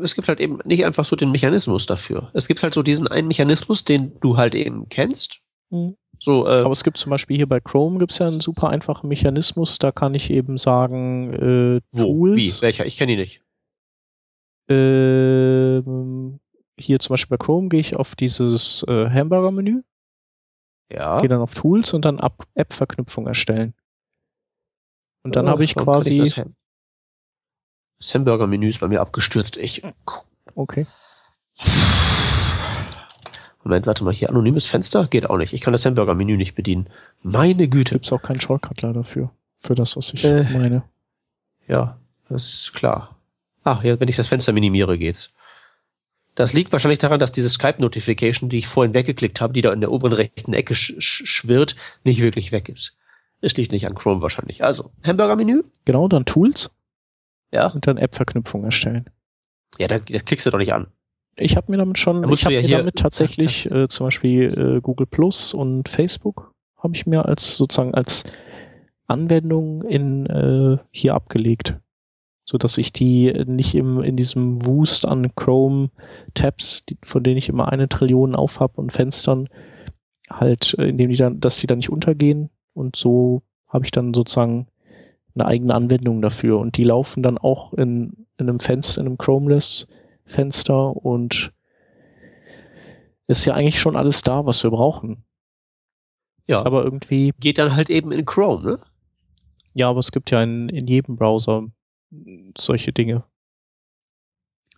Es 0.02 0.16
gibt 0.16 0.28
halt 0.28 0.40
eben 0.40 0.60
nicht 0.64 0.86
einfach 0.86 1.06
so 1.06 1.16
den 1.16 1.32
Mechanismus 1.32 1.86
dafür. 1.86 2.30
Es 2.34 2.48
gibt 2.48 2.64
halt 2.64 2.74
so 2.74 2.84
diesen 2.84 3.08
einen 3.08 3.28
Mechanismus, 3.28 3.84
den 3.84 4.20
du 4.22 4.38
halt 4.38 4.56
eben 4.56 4.88
kennst. 4.88 5.42
Mhm. 5.70 5.96
So, 6.20 6.48
äh, 6.48 6.62
Aber 6.62 6.72
es 6.72 6.84
gibt 6.84 6.98
zum 6.98 7.10
Beispiel 7.10 7.38
hier 7.38 7.48
bei 7.48 7.60
Chrome 7.60 7.98
gibt 7.98 8.12
es 8.12 8.20
ja 8.20 8.28
einen 8.28 8.42
super 8.42 8.70
einfachen 8.70 9.08
Mechanismus, 9.08 9.80
da 9.80 9.92
kann 9.92 10.16
ich 10.16 10.30
eben 10.30 10.58
sagen, 10.58 11.34
äh, 11.34 11.82
wo? 11.92 12.04
Tools. 12.04 12.38
Wie? 12.38 12.62
Welcher? 12.62 12.86
Ich 12.86 12.98
kenne 12.98 13.14
ihn 13.14 13.20
nicht. 13.20 13.42
Ähm, 14.68 16.40
hier 16.80 17.00
zum 17.00 17.14
Beispiel 17.14 17.38
bei 17.38 17.44
Chrome 17.44 17.70
gehe 17.70 17.80
ich 17.80 17.96
auf 17.96 18.16
dieses 18.16 18.84
äh, 18.88 19.10
Hamburger-Menü. 19.10 19.84
Ja. 20.92 21.20
Gehe 21.20 21.30
dann 21.30 21.42
auf 21.42 21.54
Tools 21.54 21.94
und 21.94 22.06
dann 22.06 22.20
App-Verknüpfung 22.56 23.28
erstellen. 23.28 23.74
Und 25.24 25.36
dann 25.36 25.48
oh, 25.48 25.52
habe 25.52 25.64
ich 25.64 25.76
quasi. 25.76 26.22
Ich 26.22 26.36
das, 26.36 26.38
Ham 26.38 26.56
das 28.00 28.16
Hamburger-Menü 28.16 28.70
ist 28.70 28.80
bei 28.80 28.88
mir 28.88 29.02
abgestürzt. 29.02 29.58
Ich. 29.58 29.84
Okay. 30.56 30.88
Moment, 33.64 33.86
warte 33.86 34.04
mal, 34.04 34.14
hier 34.14 34.30
anonymes 34.30 34.66
Fenster 34.66 35.08
geht 35.08 35.30
auch 35.30 35.38
nicht. 35.38 35.54
Ich 35.54 35.62
kann 35.62 35.74
das 35.74 35.86
Hamburger-Menü 35.86 36.38
nicht 36.38 36.56
bedienen. 36.56 36.90
Meine 37.22 37.68
Güte. 37.68 37.96
Gibt 37.96 38.06
es 38.06 38.14
auch 38.14 38.22
keinen 38.22 38.40
Shortcut 38.40 38.82
leider 38.82 39.04
für, 39.04 39.30
für 39.58 39.76
das, 39.76 39.98
was 39.98 40.14
ich 40.14 40.24
äh, 40.24 40.44
meine. 40.44 40.84
Ja, 41.68 42.00
das 42.30 42.46
ist 42.46 42.74
klar. 42.74 43.18
Ach, 43.64 43.84
ja, 43.84 44.00
wenn 44.00 44.08
ich 44.08 44.16
das 44.16 44.28
Fenster 44.28 44.54
minimiere, 44.54 44.98
geht's. 44.98 45.34
Das 46.40 46.54
liegt 46.54 46.72
wahrscheinlich 46.72 47.00
daran, 47.00 47.20
dass 47.20 47.34
diese 47.34 47.50
Skype-Notification, 47.50 48.50
die 48.50 48.60
ich 48.60 48.68
vorhin 48.68 48.94
weggeklickt 48.94 49.42
habe, 49.42 49.52
die 49.52 49.62
da 49.62 49.74
in 49.74 49.82
der 49.82 49.92
oberen 49.92 50.14
rechten 50.14 50.54
Ecke 50.54 50.74
sch 50.74 50.94
schwirrt, 51.02 51.76
nicht 52.06 52.22
wirklich 52.22 52.54
weg 52.54 52.70
ist. 52.70 52.96
Es 53.42 53.58
liegt 53.58 53.74
nicht 53.74 53.86
an 53.86 53.94
Chrome 53.94 54.22
wahrscheinlich. 54.22 54.64
Also, 54.64 54.92
Hamburger-Menü. 55.04 55.64
Genau, 55.84 56.08
dann 56.08 56.24
Tools. 56.24 56.74
Ja. 57.52 57.68
Und 57.68 57.88
dann 57.88 57.98
App-Verknüpfung 57.98 58.64
erstellen. 58.64 59.10
Ja, 59.80 59.90
da, 59.90 60.00
da 60.00 60.20
klickst 60.20 60.46
du 60.46 60.52
doch 60.52 60.60
nicht 60.60 60.72
an. 60.72 60.88
Ich 61.36 61.58
habe 61.58 61.74
mir 61.74 61.78
damit 61.78 62.00
schon, 62.00 62.24
ich 62.32 62.46
habe 62.46 62.56
ja 62.56 62.62
mir 62.62 62.78
damit 62.78 62.96
tatsächlich 62.96 63.70
äh, 63.70 63.90
zum 63.90 64.08
Beispiel 64.08 64.78
äh, 64.78 64.80
Google 64.80 65.08
Plus 65.08 65.54
und 65.54 65.90
Facebook 65.90 66.54
habe 66.78 66.96
ich 66.96 67.06
mir 67.06 67.26
als 67.26 67.58
sozusagen 67.58 67.94
als 67.96 68.24
Anwendung 69.08 69.84
in 69.84 70.26
äh, 70.26 70.78
hier 70.92 71.16
abgelegt 71.16 71.76
so 72.50 72.58
dass 72.58 72.80
ich 72.80 72.92
die 72.92 73.32
nicht 73.46 73.76
im, 73.76 74.02
in 74.02 74.18
diesem 74.18 74.66
Wust 74.66 75.06
an 75.06 75.36
Chrome-Tabs, 75.36 76.84
von 77.04 77.22
denen 77.22 77.38
ich 77.38 77.48
immer 77.48 77.72
eine 77.72 77.88
Trillion 77.88 78.34
aufhab 78.34 78.80
und 78.80 78.92
Fenstern, 78.92 79.50
halt, 80.28 80.76
äh, 80.80 80.90
indem 80.90 81.12
die 81.12 81.16
dann, 81.16 81.40
dass 81.40 81.58
die 81.58 81.68
dann 81.68 81.78
nicht 81.78 81.92
untergehen. 81.92 82.50
Und 82.74 82.96
so 82.96 83.44
habe 83.68 83.86
ich 83.86 83.92
dann 83.92 84.16
sozusagen 84.16 84.68
eine 85.36 85.46
eigene 85.46 85.76
Anwendung 85.76 86.24
dafür. 86.24 86.58
Und 86.58 86.76
die 86.78 86.84
laufen 86.86 87.22
dann 87.22 87.38
auch 87.38 87.74
in, 87.74 88.26
in 88.40 88.50
einem 88.50 88.58
Fenster, 88.58 89.02
in 89.02 89.06
einem 89.06 89.20
Chromeless-Fenster 89.20 90.96
und 90.96 91.54
ist 93.28 93.46
ja 93.46 93.54
eigentlich 93.54 93.80
schon 93.80 93.96
alles 93.96 94.24
da, 94.24 94.48
was 94.48 94.64
wir 94.64 94.72
brauchen. 94.72 95.24
Ja. 96.48 96.66
Aber 96.66 96.84
irgendwie. 96.84 97.32
Geht 97.40 97.60
dann 97.60 97.76
halt 97.76 97.92
eben 97.92 98.12
in 98.12 98.26
Chrome, 98.26 98.64
ne? 98.64 98.80
Ja, 99.76 99.92
aber 99.92 100.00
es 100.00 100.12
gibt 100.12 100.32
ja 100.32 100.42
in, 100.42 100.68
in 100.70 100.88
jedem 100.88 101.16
Browser 101.16 101.68
solche 102.58 102.94
Dinge. 102.94 103.24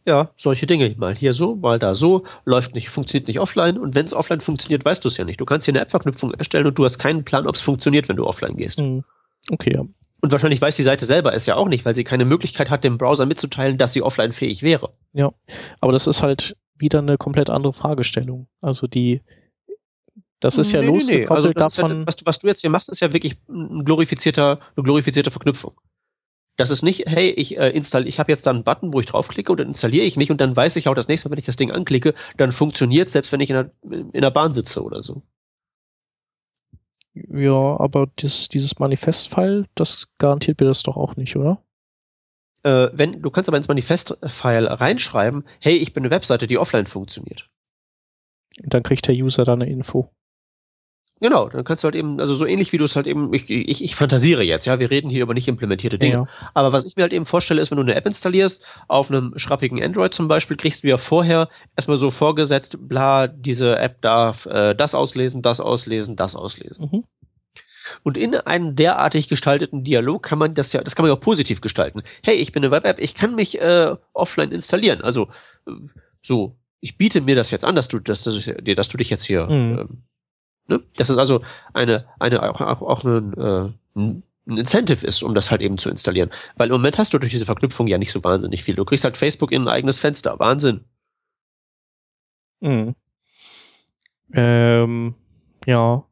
Ja, 0.06 0.32
solche 0.36 0.66
Dinge. 0.66 0.94
Mal 0.98 1.16
hier 1.16 1.34
so, 1.34 1.56
mal 1.56 1.78
da 1.78 1.94
so, 1.94 2.24
läuft 2.44 2.74
nicht, 2.74 2.90
funktioniert 2.90 3.28
nicht 3.28 3.40
offline 3.40 3.78
und 3.78 3.94
wenn 3.94 4.06
es 4.06 4.14
offline 4.14 4.42
funktioniert, 4.42 4.84
weißt 4.84 5.04
du 5.04 5.08
es 5.08 5.18
ja 5.18 5.26
nicht. 5.26 5.40
Du 5.40 5.46
kannst 5.46 5.66
hier 5.66 5.74
eine 5.74 5.82
App-Verknüpfung 5.82 6.34
erstellen 6.34 6.66
und 6.66 6.78
du 6.78 6.86
hast 6.86 6.98
keinen 6.98 7.24
Plan, 7.24 7.46
ob 7.46 7.56
es 7.56 7.62
funktioniert, 7.62 8.10
wenn 8.10 8.16
du 8.16 8.26
offline 8.26 8.58
gehst. 8.58 8.80
Hm. 8.80 9.04
Okay, 9.52 9.74
ja. 9.76 9.82
Und 10.22 10.32
wahrscheinlich 10.32 10.62
weiß 10.62 10.76
die 10.76 10.84
Seite 10.84 11.06
selber 11.06 11.34
es 11.34 11.46
ja 11.46 11.56
auch 11.56 11.68
nicht, 11.68 11.84
weil 11.84 11.96
sie 11.96 12.04
keine 12.04 12.26
Möglichkeit 12.26 12.70
hat, 12.70 12.84
dem 12.84 12.98
Browser 12.98 13.26
mitzuteilen, 13.26 13.78
dass 13.78 13.94
sie 13.94 14.04
offline 14.04 14.34
fähig 14.34 14.62
wäre. 14.62 14.92
Ja, 15.14 15.34
aber 15.80 15.92
das 15.92 16.08
ist 16.08 16.22
halt 16.22 16.56
wieder 16.76 17.00
eine 17.00 17.18
komplett 17.18 17.50
andere 17.50 17.74
Fragestellung. 17.74 18.48
Also 18.62 18.88
die, 18.88 19.22
das 20.40 20.58
ist 20.58 20.72
ja 20.72 20.82
nee, 20.82 20.88
losgekoppelt 20.88 21.46
nee, 21.46 21.52
nee. 21.60 21.64
Also 21.64 21.82
davon. 21.82 22.00
Ja, 22.02 22.08
was, 22.08 22.26
was, 22.26 22.40
du 22.40 22.48
jetzt 22.48 22.62
hier 22.62 22.70
machst, 22.70 22.90
ist 22.90 23.00
ja 23.00 23.14
wirklich 23.14 23.38
ein 23.48 23.86
glorifizierter, 23.86 24.60
eine 24.76 24.84
glorifizierte 24.84 25.32
Verknüpfung. 25.32 25.76
Das 26.62 26.70
ist 26.70 26.84
nicht, 26.84 27.08
hey, 27.08 27.32
ich 27.32 27.58
äh, 27.58 27.70
installiere, 27.70 28.10
ich 28.10 28.20
habe 28.20 28.32
jetzt 28.32 28.46
da 28.46 28.52
einen 28.52 28.64
Button, 28.64 28.94
wo 28.94 29.00
ich 29.00 29.08
draufklicke 29.08 29.52
und 29.52 29.60
dann 29.60 29.70
installiere 29.70 30.06
ich 30.06 30.16
mich 30.16 30.30
und 30.30 30.40
dann 30.40 30.56
weiß 30.56 30.76
ich 30.76 30.88
auch 30.88 30.94
das 30.94 31.08
nächste 31.08 31.28
Mal, 31.28 31.32
wenn 31.32 31.40
ich 31.40 31.48
das 31.48 31.56
Ding 31.56 31.72
anklicke, 31.72 32.14
dann 32.38 32.52
funktioniert 32.52 33.10
selbst 33.10 33.32
wenn 33.32 33.40
ich 33.40 33.50
in 33.50 33.56
der, 33.56 33.72
in 33.82 34.22
der 34.22 34.30
Bahn 34.30 34.54
sitze 34.54 34.84
oder 34.84 35.02
so. 35.02 35.24
Ja, 37.16 37.80
aber 37.80 38.12
das, 38.18 38.48
dieses 38.48 38.78
Manifest-File, 38.78 39.66
das 39.74 40.10
garantiert 40.20 40.60
mir 40.60 40.68
das 40.68 40.84
doch 40.84 40.98
auch 40.98 41.16
nicht, 41.16 41.36
oder? 41.36 41.64
Äh, 42.62 42.90
wenn, 42.94 43.24
du 43.24 43.32
kannst 43.32 43.50
aber 43.50 43.58
ins 43.58 43.68
Manifest-File 43.68 44.68
reinschreiben, 44.68 45.44
hey, 45.62 45.78
ich 45.78 45.94
bin 45.94 46.04
eine 46.04 46.12
Webseite, 46.12 46.46
die 46.46 46.60
offline 46.60 46.86
funktioniert. 46.86 47.50
Und 48.62 48.72
dann 48.72 48.84
kriegt 48.84 49.08
der 49.08 49.16
User 49.16 49.46
da 49.46 49.54
eine 49.54 49.68
Info. 49.68 50.12
Genau, 51.22 51.50
dann 51.50 51.64
kannst 51.64 51.84
du 51.84 51.86
halt 51.86 51.94
eben, 51.94 52.20
also 52.20 52.34
so 52.34 52.48
ähnlich 52.48 52.74
wie 52.74 52.80
du 52.80 52.84
es 52.84 52.96
halt 52.96 53.06
eben, 53.06 53.32
ich, 53.32 53.48
ich, 53.48 53.84
ich 53.84 53.96
fantasiere 53.96 54.42
jetzt, 54.42 54.66
ja, 54.66 54.80
wir 54.80 54.90
reden 54.90 55.08
hier 55.08 55.22
über 55.22 55.36
nicht 55.36 55.48
implementierte 55.48 56.00
Dinge. 56.00 56.16
Ja. 56.16 56.28
Aber 56.56 56.74
was 56.74 56.84
ich 56.84 56.96
mir 56.96 57.04
halt 57.04 57.14
eben 57.14 57.28
vorstelle, 57.28 57.62
ist, 57.62 57.70
wenn 57.70 57.76
du 57.76 57.84
eine 57.84 57.94
App 57.94 58.08
installierst, 58.08 58.64
auf 58.88 59.12
einem 59.12 59.38
schrappigen 59.38 59.82
Android 59.84 60.16
zum 60.16 60.28
Beispiel, 60.28 60.58
kriegst 60.58 60.84
du 60.84 60.88
ja 60.88 60.98
vorher 60.98 61.48
erstmal 61.76 61.98
so 61.98 62.10
vorgesetzt, 62.10 62.76
bla, 62.80 63.28
diese 63.28 63.78
App 63.78 64.02
darf 64.02 64.48
äh, 64.48 64.74
das 64.74 64.96
auslesen, 64.96 65.44
das 65.44 65.60
auslesen, 65.60 66.16
das 66.16 66.36
auslesen. 66.36 66.90
Mhm. 66.92 67.04
Und 68.02 68.18
in 68.18 68.34
einem 68.34 68.76
derartig 68.76 69.28
gestalteten 69.28 69.84
Dialog 69.84 70.24
kann 70.24 70.40
man 70.40 70.56
das 70.56 70.74
ja, 70.74 70.82
das 70.82 70.96
kann 70.96 71.04
man 71.04 71.12
ja 71.12 71.18
auch 71.18 71.22
positiv 71.22 71.62
gestalten. 71.62 72.02
Hey, 72.24 72.36
ich 72.36 72.52
bin 72.52 72.64
eine 72.64 72.72
Web-App, 72.72 72.98
ich 73.00 73.14
kann 73.14 73.36
mich 73.36 73.62
äh, 73.62 73.96
offline 74.14 74.52
installieren. 74.52 75.02
Also 75.02 75.28
äh, 75.68 75.72
so, 76.24 76.56
ich 76.80 76.98
biete 76.98 77.22
mir 77.22 77.36
das 77.36 77.52
jetzt 77.52 77.64
an, 77.64 77.76
dass 77.76 77.90
du, 77.90 78.00
dass, 78.00 78.24
dass, 78.24 78.50
dass 78.76 78.90
du 78.90 78.98
dich 78.98 79.12
jetzt 79.12 79.26
hier 79.26 79.46
mhm. 79.46 79.80
ähm, 79.80 80.04
Ne? 80.68 80.82
Das 80.96 81.10
ist 81.10 81.18
also 81.18 81.42
eine, 81.74 82.06
eine 82.20 82.42
auch, 82.44 82.62
auch, 82.62 82.82
auch 82.82 83.04
ein, 83.04 83.34
äh, 83.38 83.70
ein 83.96 84.24
Incentive 84.46 85.06
ist, 85.06 85.24
um 85.24 85.36
das 85.36 85.52
halt 85.52 85.62
eben 85.62 85.78
zu 85.78 85.90
installieren. 85.90 86.32
Weil 86.56 86.68
im 86.68 86.74
Moment 86.74 86.98
hast 86.98 87.14
du 87.14 87.20
durch 87.20 87.32
diese 87.32 87.46
Verknüpfung 87.46 87.88
ja 87.88 87.98
nicht 87.98 88.12
so 88.12 88.24
wahnsinnig 88.24 88.64
viel. 88.64 88.76
Du 88.76 88.86
kriegst 88.86 89.04
halt 89.04 89.18
Facebook 89.18 89.52
in 89.52 89.64
ein 89.64 89.68
eigenes 89.68 90.00
Fenster. 90.00 90.40
Wahnsinn. 90.40 90.86
Mhm. 92.62 92.96
Ähm, 94.34 95.16
ja. 95.66 96.06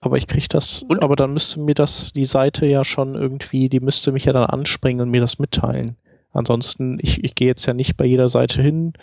Aber 0.00 0.16
ich 0.16 0.26
kriege 0.26 0.48
das, 0.48 0.82
Und? 0.82 1.02
aber 1.02 1.14
dann 1.14 1.34
müsste 1.34 1.60
mir 1.60 1.74
das 1.74 2.12
die 2.14 2.24
Seite 2.24 2.64
ja 2.64 2.84
schon 2.84 3.14
irgendwie, 3.14 3.68
die 3.68 3.80
müsste 3.80 4.12
mich 4.12 4.24
ja 4.24 4.32
dann 4.32 4.44
anspringen 4.44 5.02
und 5.02 5.10
mir 5.10 5.20
das 5.20 5.38
mitteilen. 5.38 5.98
Ansonsten, 6.32 6.98
ich, 7.02 7.22
ich 7.22 7.34
gehe 7.34 7.48
jetzt 7.48 7.66
ja 7.66 7.74
nicht 7.74 7.96
bei 7.96 8.06
jeder 8.06 8.30
Seite 8.30 8.62
hin 8.62 8.94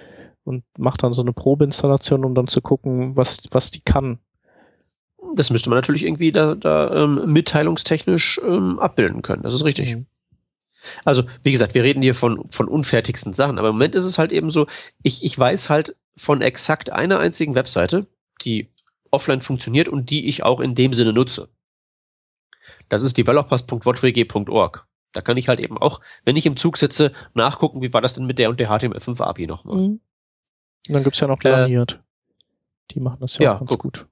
und 0.44 0.64
mache 0.78 0.98
dann 0.98 1.14
so 1.14 1.22
eine 1.22 1.34
Probeinstallation, 1.34 2.26
um 2.26 2.34
dann 2.34 2.48
zu 2.48 2.62
gucken, 2.62 3.16
was, 3.16 3.42
was 3.52 3.70
die 3.70 3.82
kann. 3.82 4.20
Das 5.36 5.50
müsste 5.50 5.70
man 5.70 5.78
natürlich 5.78 6.04
irgendwie 6.04 6.32
da, 6.32 6.56
da 6.56 7.04
ähm, 7.04 7.32
mitteilungstechnisch 7.32 8.40
ähm, 8.44 8.80
abbilden 8.80 9.22
können. 9.22 9.44
Das 9.44 9.54
ist 9.54 9.66
richtig. 9.66 9.96
Mhm. 9.96 10.06
Also, 11.04 11.24
wie 11.44 11.52
gesagt, 11.52 11.74
wir 11.74 11.84
reden 11.84 12.02
hier 12.02 12.16
von, 12.16 12.50
von 12.52 12.68
unfertigsten 12.68 13.34
Sachen, 13.34 13.60
aber 13.60 13.70
im 13.70 13.76
Moment 13.76 13.96
ist 13.96 14.06
es 14.06 14.18
halt 14.18 14.32
eben 14.32 14.52
so, 14.52 14.68
ich, 15.04 15.24
ich 15.24 15.38
weiß 15.38 15.70
halt 15.70 15.96
von 16.16 16.42
exakt 16.42 16.92
einer 16.92 17.20
einzigen 17.20 17.56
Webseite, 17.56 18.08
die 18.44 18.70
offline 19.12 19.42
funktioniert 19.42 19.90
und 19.90 20.10
die 20.10 20.28
ich 20.28 20.44
auch 20.44 20.60
in 20.60 20.76
dem 20.76 20.94
Sinne 20.94 21.14
nutze. 21.14 21.50
Das 22.90 23.04
ist 23.04 23.18
developers.wotwg.org. 23.18 24.88
Da 25.14 25.22
kann 25.22 25.38
ich 25.38 25.48
halt 25.48 25.60
eben 25.60 25.78
auch, 25.78 26.02
wenn 26.26 26.36
ich 26.36 26.46
im 26.46 26.58
Zug 26.58 26.78
sitze, 26.78 27.12
nachgucken, 27.34 27.82
wie 27.82 27.94
war 27.94 28.02
das 28.02 28.14
denn 28.14 28.26
mit 28.26 28.40
der 28.40 28.50
und 28.50 28.60
der 28.60 28.70
HTML5 28.70 29.22
API 29.22 29.48
nochmal. 29.48 29.78
Mhm. 29.78 30.00
Und 30.88 30.94
dann 30.94 31.04
gibt's 31.04 31.20
ja 31.20 31.28
noch 31.28 31.44
Äh, 31.44 31.50
Laniert. 31.50 32.00
Die 32.92 33.00
machen 33.00 33.18
das 33.20 33.38
ja, 33.38 33.44
ja, 33.46 33.56
auch 33.56 33.60
ganz 33.60 33.72
guck. 33.72 33.82
gut. 33.82 34.08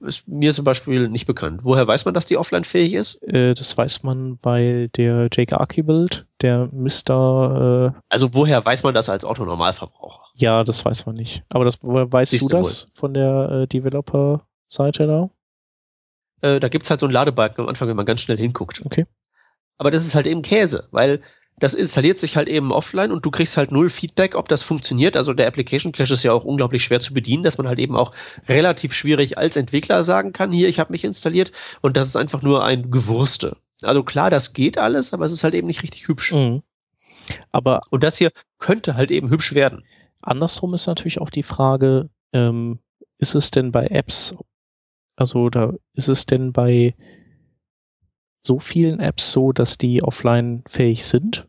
Ist 0.00 0.26
mir 0.26 0.54
zum 0.54 0.64
Beispiel 0.64 1.08
nicht 1.08 1.26
bekannt. 1.26 1.60
Woher 1.62 1.86
weiß 1.86 2.04
man, 2.04 2.14
dass 2.14 2.26
die 2.26 2.36
offline 2.36 2.64
fähig 2.64 2.94
ist? 2.94 3.22
Äh, 3.22 3.54
das 3.54 3.76
weiß 3.76 4.02
man, 4.02 4.38
weil 4.42 4.88
der 4.88 5.28
Jake 5.32 5.58
Archibald, 5.58 6.26
der 6.40 6.68
Mr. 6.72 7.92
Äh, 7.94 8.00
Also 8.08 8.32
woher 8.34 8.64
weiß 8.64 8.82
man 8.82 8.94
das 8.94 9.08
als 9.08 9.24
Autonormalverbraucher? 9.24 10.22
ja, 10.34 10.64
das 10.64 10.84
weiß 10.84 11.06
man 11.06 11.16
nicht. 11.16 11.44
Aber 11.50 11.64
das 11.64 11.82
woher 11.82 12.10
weißt 12.10 12.30
Siehst 12.30 12.50
du 12.50 12.56
das 12.56 12.90
von 12.94 13.12
der 13.14 13.50
äh, 13.50 13.66
Developer-Seite 13.66 15.06
da? 15.06 15.30
Äh, 16.40 16.60
da 16.60 16.68
gibt's 16.68 16.88
halt 16.88 17.00
so 17.00 17.06
einen 17.06 17.12
Ladebalken 17.12 17.62
am 17.64 17.68
Anfang, 17.68 17.88
wenn 17.88 17.96
man 17.96 18.06
ganz 18.06 18.22
schnell 18.22 18.38
hinguckt. 18.38 18.80
Okay. 18.84 19.06
Aber 19.76 19.90
das 19.90 20.06
ist 20.06 20.14
halt 20.14 20.26
eben 20.26 20.42
Käse, 20.42 20.88
weil 20.90 21.20
das 21.60 21.74
installiert 21.74 22.18
sich 22.18 22.36
halt 22.36 22.48
eben 22.48 22.72
offline 22.72 23.12
und 23.12 23.24
du 23.24 23.30
kriegst 23.30 23.56
halt 23.56 23.70
null 23.70 23.90
Feedback, 23.90 24.34
ob 24.34 24.48
das 24.48 24.62
funktioniert. 24.62 25.16
Also 25.16 25.34
der 25.34 25.46
Application 25.46 25.92
Cache 25.92 26.14
ist 26.14 26.22
ja 26.22 26.32
auch 26.32 26.44
unglaublich 26.44 26.82
schwer 26.82 27.00
zu 27.00 27.14
bedienen, 27.14 27.42
dass 27.42 27.58
man 27.58 27.68
halt 27.68 27.78
eben 27.78 27.96
auch 27.96 28.12
relativ 28.48 28.94
schwierig 28.94 29.38
als 29.38 29.56
Entwickler 29.56 30.02
sagen 30.02 30.32
kann, 30.32 30.50
hier, 30.50 30.68
ich 30.68 30.80
habe 30.80 30.92
mich 30.92 31.04
installiert 31.04 31.52
und 31.82 31.96
das 31.96 32.08
ist 32.08 32.16
einfach 32.16 32.42
nur 32.42 32.64
ein 32.64 32.90
Gewurste. 32.90 33.58
Also 33.82 34.02
klar, 34.02 34.30
das 34.30 34.52
geht 34.52 34.78
alles, 34.78 35.12
aber 35.12 35.26
es 35.26 35.32
ist 35.32 35.44
halt 35.44 35.54
eben 35.54 35.66
nicht 35.66 35.82
richtig 35.82 36.08
hübsch. 36.08 36.32
Mhm. 36.32 36.62
Aber 37.52 37.82
Und 37.90 38.02
das 38.02 38.16
hier 38.16 38.32
könnte 38.58 38.94
halt 38.94 39.10
eben 39.10 39.30
hübsch 39.30 39.54
werden. 39.54 39.84
andersrum 40.22 40.74
ist 40.74 40.86
natürlich 40.86 41.20
auch 41.20 41.30
die 41.30 41.42
Frage, 41.42 42.08
ähm, 42.32 42.80
ist 43.18 43.34
es 43.34 43.50
denn 43.50 43.70
bei 43.70 43.86
Apps, 43.86 44.34
also 45.16 45.50
da 45.50 45.74
ist 45.94 46.08
es 46.08 46.24
denn 46.24 46.52
bei 46.52 46.94
so 48.42 48.58
vielen 48.58 49.00
Apps 49.00 49.32
so, 49.32 49.52
dass 49.52 49.76
die 49.76 50.02
offline 50.02 50.62
fähig 50.66 51.04
sind? 51.04 51.46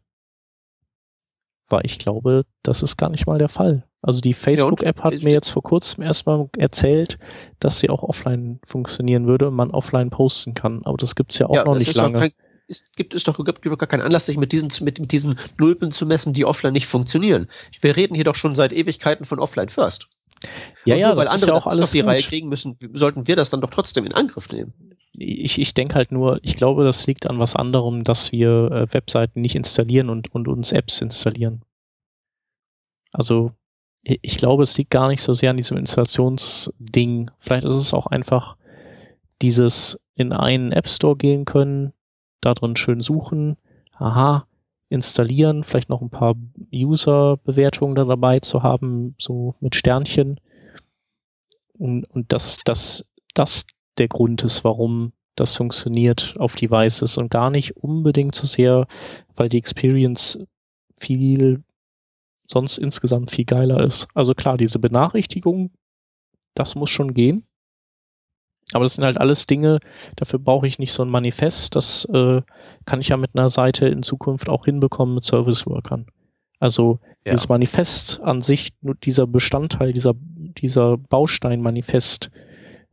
Weil 1.71 1.85
ich 1.85 1.99
glaube, 1.99 2.45
das 2.63 2.83
ist 2.83 2.97
gar 2.97 3.09
nicht 3.09 3.27
mal 3.27 3.39
der 3.39 3.49
Fall. 3.49 3.85
Also 4.01 4.19
die 4.19 4.33
Facebook-App 4.33 5.03
hat 5.03 5.21
mir 5.21 5.31
jetzt 5.31 5.49
vor 5.49 5.61
kurzem 5.61 6.03
erstmal 6.03 6.49
erzählt, 6.57 7.19
dass 7.59 7.79
sie 7.79 7.89
auch 7.89 8.03
offline 8.03 8.59
funktionieren 8.65 9.27
würde 9.27 9.47
und 9.47 9.53
man 9.53 9.71
offline 9.71 10.09
posten 10.09 10.53
kann. 10.53 10.81
Aber 10.85 10.97
das 10.97 11.15
gibt's 11.15 11.37
ja 11.37 11.47
auch 11.47 11.65
noch 11.65 11.73
das 11.73 11.79
nicht 11.79 11.89
ist 11.89 11.95
lange. 11.97 12.19
Kein, 12.19 12.31
ist, 12.67 12.95
gibt 12.95 13.13
es 13.13 13.23
doch 13.25 13.37
gibt, 13.43 13.61
gibt 13.61 13.77
gar 13.77 13.87
keinen 13.87 14.01
Anlass, 14.01 14.25
sich 14.25 14.37
mit 14.37 14.51
diesen, 14.51 14.71
mit, 14.83 14.99
mit 14.99 15.11
diesen 15.11 15.39
Nulpen 15.59 15.91
zu 15.91 16.05
messen, 16.05 16.33
die 16.33 16.45
offline 16.45 16.73
nicht 16.73 16.87
funktionieren. 16.87 17.47
Wir 17.81 17.95
reden 17.95 18.15
hier 18.15 18.23
doch 18.23 18.35
schon 18.35 18.55
seit 18.55 18.73
Ewigkeiten 18.73 19.25
von 19.25 19.39
Offline 19.39 19.69
First. 19.69 20.07
ja, 20.85 20.95
Und 20.95 21.01
ja, 21.01 21.07
nur 21.09 21.17
weil 21.17 21.25
das 21.25 21.33
ist 21.35 21.43
andere 21.43 21.51
ja 21.51 21.55
das 21.55 21.67
auch 21.67 21.71
alles 21.71 21.83
auf 21.83 21.91
die 21.91 21.99
Reihe 21.99 22.17
gut. 22.17 22.27
kriegen 22.27 22.49
müssen, 22.49 22.77
sollten 22.93 23.27
wir 23.27 23.35
das 23.35 23.49
dann 23.49 23.61
doch 23.61 23.69
trotzdem 23.69 24.05
in 24.05 24.13
Angriff 24.13 24.49
nehmen. 24.49 24.73
Ich, 25.17 25.59
ich 25.59 25.73
denke 25.73 25.95
halt 25.95 26.11
nur, 26.11 26.39
ich 26.43 26.55
glaube, 26.55 26.83
das 26.83 27.05
liegt 27.07 27.27
an 27.27 27.39
was 27.39 27.55
anderem, 27.55 28.03
dass 28.03 28.31
wir 28.31 28.71
äh, 28.71 28.93
Webseiten 28.93 29.41
nicht 29.41 29.55
installieren 29.55 30.09
und, 30.09 30.33
und 30.33 30.47
uns 30.47 30.71
Apps 30.71 31.01
installieren. 31.01 31.63
Also 33.11 33.51
ich, 34.03 34.37
glaube, 34.37 34.63
es 34.63 34.77
liegt 34.77 34.89
gar 34.89 35.09
nicht 35.09 35.21
so 35.21 35.33
sehr 35.33 35.51
an 35.51 35.57
diesem 35.57 35.77
Installationsding. 35.77 37.29
Vielleicht 37.39 37.65
ist 37.65 37.75
es 37.75 37.93
auch 37.93 38.07
einfach 38.07 38.57
dieses 39.41 40.03
in 40.15 40.33
einen 40.33 40.71
App 40.71 40.89
Store 40.89 41.15
gehen 41.15 41.45
können, 41.45 41.93
da 42.41 42.53
drin 42.53 42.75
schön 42.75 43.01
suchen, 43.01 43.57
aha, 43.93 44.47
installieren, 44.89 45.63
vielleicht 45.63 45.89
noch 45.89 46.01
ein 46.01 46.09
paar 46.09 46.35
User-Bewertungen 46.73 47.95
da 47.95 48.05
dabei 48.05 48.39
zu 48.39 48.63
haben, 48.63 49.15
so 49.17 49.55
mit 49.59 49.75
Sternchen. 49.75 50.39
Und, 51.77 52.05
und 52.05 52.33
dass 52.33 52.59
das, 52.63 53.07
das 53.33 53.65
der 53.97 54.07
Grund 54.07 54.43
ist, 54.43 54.63
warum 54.63 55.13
das 55.35 55.55
funktioniert 55.55 56.35
auf 56.37 56.55
Devices 56.55 57.17
und 57.17 57.31
gar 57.31 57.49
nicht 57.49 57.77
unbedingt 57.77 58.35
so 58.35 58.45
sehr, 58.45 58.87
weil 59.35 59.49
die 59.49 59.57
Experience 59.57 60.39
viel 60.97 61.63
sonst 62.47 62.77
insgesamt 62.77 63.31
viel 63.31 63.45
geiler 63.45 63.81
ist. 63.81 64.07
Also 64.13 64.33
klar, 64.33 64.57
diese 64.57 64.77
Benachrichtigung, 64.77 65.71
das 66.53 66.75
muss 66.75 66.89
schon 66.89 67.13
gehen. 67.13 67.45
Aber 68.73 68.83
das 68.85 68.95
sind 68.95 69.03
halt 69.05 69.17
alles 69.17 69.47
Dinge, 69.47 69.79
dafür 70.15 70.39
brauche 70.39 70.67
ich 70.67 70.79
nicht 70.79 70.93
so 70.93 71.03
ein 71.03 71.09
Manifest. 71.09 71.75
Das 71.75 72.05
äh, 72.05 72.41
kann 72.85 73.01
ich 73.01 73.09
ja 73.09 73.17
mit 73.17 73.31
einer 73.35 73.49
Seite 73.49 73.87
in 73.87 74.03
Zukunft 74.03 74.49
auch 74.49 74.65
hinbekommen 74.65 75.15
mit 75.15 75.25
Service 75.25 75.65
Workern. 75.65 76.05
Also 76.59 76.99
Ja. 77.25 77.33
dieses 77.33 77.49
Manifest 77.49 78.21
an 78.21 78.41
sich, 78.41 78.69
nur 78.81 78.95
dieser 78.95 79.27
Bestandteil, 79.27 79.93
dieser, 79.93 80.13
dieser 80.15 80.97
Baustein-Manifest 80.97 82.31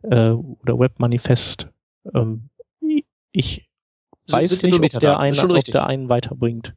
äh, 0.02 0.30
oder 0.30 0.78
Web-Manifest, 0.78 1.68
ähm, 2.14 2.50
ich 3.32 3.68
weiß 4.30 4.62
nicht, 4.62 4.74
ob 4.74 5.00
der, 5.00 5.18
einen, 5.18 5.50
ob 5.50 5.64
der 5.64 5.86
einen 5.86 6.08
weiterbringt. 6.08 6.74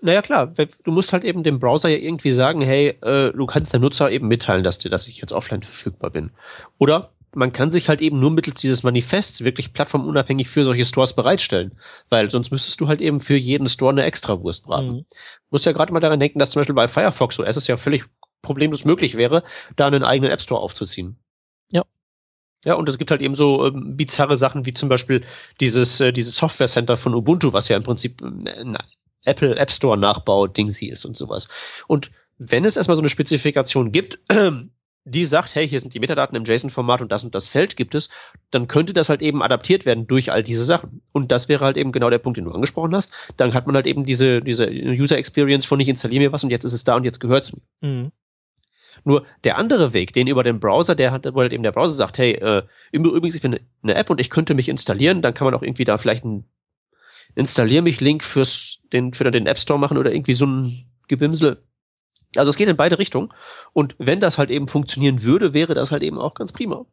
Naja, 0.00 0.20
klar, 0.20 0.48
du 0.48 0.90
musst 0.90 1.14
halt 1.14 1.24
eben 1.24 1.42
dem 1.42 1.60
Browser 1.60 1.88
ja 1.88 1.96
irgendwie 1.96 2.32
sagen, 2.32 2.60
hey, 2.60 2.88
äh, 3.00 3.32
du 3.32 3.46
kannst 3.46 3.72
der 3.72 3.80
Nutzer 3.80 4.10
eben 4.10 4.28
mitteilen, 4.28 4.62
dass, 4.62 4.78
dir, 4.78 4.90
dass 4.90 5.08
ich 5.08 5.16
jetzt 5.16 5.32
offline 5.32 5.62
verfügbar 5.62 6.10
bin. 6.10 6.30
Oder 6.78 7.14
man 7.34 7.52
kann 7.52 7.72
sich 7.72 7.88
halt 7.88 8.02
eben 8.02 8.20
nur 8.20 8.30
mittels 8.30 8.60
dieses 8.60 8.82
Manifests 8.82 9.44
wirklich 9.44 9.72
plattformunabhängig 9.72 10.48
für 10.48 10.64
solche 10.64 10.84
Stores 10.84 11.14
bereitstellen. 11.14 11.72
Weil 12.10 12.30
sonst 12.30 12.50
müsstest 12.50 12.80
du 12.82 12.88
halt 12.88 13.00
eben 13.00 13.22
für 13.22 13.36
jeden 13.36 13.66
Store 13.66 13.92
eine 13.92 14.04
Extrawurst 14.04 14.64
braten. 14.64 14.88
Mhm. 14.88 15.06
Du 15.08 15.48
musst 15.50 15.64
ja 15.66 15.72
gerade 15.72 15.92
mal 15.92 16.00
daran 16.00 16.20
denken, 16.20 16.38
dass 16.38 16.50
zum 16.50 16.60
Beispiel 16.60 16.74
bei 16.74 16.86
Firefox 16.86 17.38
OS 17.40 17.56
es 17.56 17.66
ja 17.66 17.78
völlig 17.78 18.04
problemlos 18.42 18.84
möglich 18.84 19.16
wäre, 19.16 19.42
da 19.76 19.86
einen 19.86 20.04
eigenen 20.04 20.30
App 20.30 20.42
Store 20.42 20.60
aufzuziehen. 20.60 21.16
Ja. 22.64 22.74
Und 22.74 22.88
es 22.88 22.98
gibt 22.98 23.10
halt 23.10 23.20
eben 23.20 23.36
so 23.36 23.66
ähm, 23.66 23.96
bizarre 23.96 24.36
Sachen 24.36 24.66
wie 24.66 24.74
zum 24.74 24.88
Beispiel 24.88 25.22
dieses, 25.60 26.00
äh, 26.00 26.12
dieses 26.12 26.36
Software 26.36 26.68
Center 26.68 26.96
von 26.96 27.14
Ubuntu, 27.14 27.52
was 27.52 27.68
ja 27.68 27.76
im 27.76 27.82
Prinzip 27.82 28.22
ein 28.22 28.76
Apple 29.24 29.56
App 29.56 29.70
Store 29.70 29.96
Nachbau 29.96 30.46
Dingsy 30.46 30.86
ist 30.86 31.04
und 31.04 31.16
sowas. 31.16 31.48
Und 31.86 32.10
wenn 32.38 32.64
es 32.64 32.76
erstmal 32.76 32.96
so 32.96 33.02
eine 33.02 33.08
Spezifikation 33.08 33.92
gibt, 33.92 34.18
die 35.06 35.24
sagt, 35.26 35.54
hey, 35.54 35.68
hier 35.68 35.80
sind 35.80 35.92
die 35.92 36.00
Metadaten 36.00 36.36
im 36.36 36.44
JSON-Format 36.44 37.02
und 37.02 37.12
das 37.12 37.24
und 37.24 37.34
das 37.34 37.46
Feld 37.46 37.76
gibt 37.76 37.94
es, 37.94 38.08
dann 38.50 38.68
könnte 38.68 38.94
das 38.94 39.10
halt 39.10 39.20
eben 39.20 39.42
adaptiert 39.42 39.84
werden 39.84 40.06
durch 40.06 40.32
all 40.32 40.42
diese 40.42 40.64
Sachen. 40.64 41.02
Und 41.12 41.30
das 41.30 41.48
wäre 41.48 41.64
halt 41.64 41.76
eben 41.76 41.92
genau 41.92 42.08
der 42.08 42.18
Punkt, 42.18 42.38
den 42.38 42.46
du 42.46 42.52
angesprochen 42.52 42.94
hast. 42.94 43.12
Dann 43.36 43.52
hat 43.52 43.66
man 43.66 43.76
halt 43.76 43.86
eben 43.86 44.06
diese, 44.06 44.40
diese 44.40 44.66
User 44.70 45.18
Experience 45.18 45.66
von 45.66 45.78
ich 45.80 45.88
installiere 45.88 46.24
mir 46.24 46.32
was 46.32 46.42
und 46.42 46.50
jetzt 46.50 46.64
ist 46.64 46.72
es 46.72 46.84
da 46.84 46.96
und 46.96 47.04
jetzt 47.04 47.20
gehört 47.20 47.44
es 47.44 47.52
mir. 47.52 47.62
Mhm. 47.82 48.12
Nur 49.04 49.26
der 49.44 49.58
andere 49.58 49.92
Weg, 49.92 50.12
den 50.14 50.26
über 50.26 50.42
den 50.42 50.60
Browser, 50.60 50.94
der 50.94 51.12
hat, 51.12 51.26
wo 51.34 51.40
halt 51.40 51.52
eben 51.52 51.62
der 51.62 51.72
Browser 51.72 51.94
sagt, 51.94 52.18
hey, 52.18 52.32
äh, 52.32 52.62
übrigens, 52.90 53.34
ich 53.34 53.42
bin 53.42 53.60
eine 53.82 53.94
App 53.94 54.10
und 54.10 54.20
ich 54.20 54.30
könnte 54.30 54.54
mich 54.54 54.68
installieren, 54.68 55.20
dann 55.20 55.34
kann 55.34 55.44
man 55.44 55.54
auch 55.54 55.62
irgendwie 55.62 55.84
da 55.84 55.98
vielleicht 55.98 56.24
einen 56.24 56.44
Installier 57.34 57.82
mich 57.82 58.00
Link 58.00 58.24
fürs 58.24 58.80
den 58.92 59.12
für 59.12 59.30
den 59.30 59.46
App 59.46 59.58
Store 59.58 59.78
machen 59.78 59.98
oder 59.98 60.12
irgendwie 60.12 60.34
so 60.34 60.46
ein 60.46 60.86
Gebimsel. 61.08 61.62
Also 62.36 62.50
es 62.50 62.56
geht 62.56 62.68
in 62.68 62.76
beide 62.76 62.98
Richtungen 62.98 63.28
und 63.72 63.94
wenn 63.98 64.20
das 64.20 64.38
halt 64.38 64.50
eben 64.50 64.68
funktionieren 64.68 65.22
würde, 65.22 65.52
wäre 65.52 65.74
das 65.74 65.90
halt 65.90 66.02
eben 66.02 66.18
auch 66.18 66.34
ganz 66.34 66.52
prima. 66.52 66.86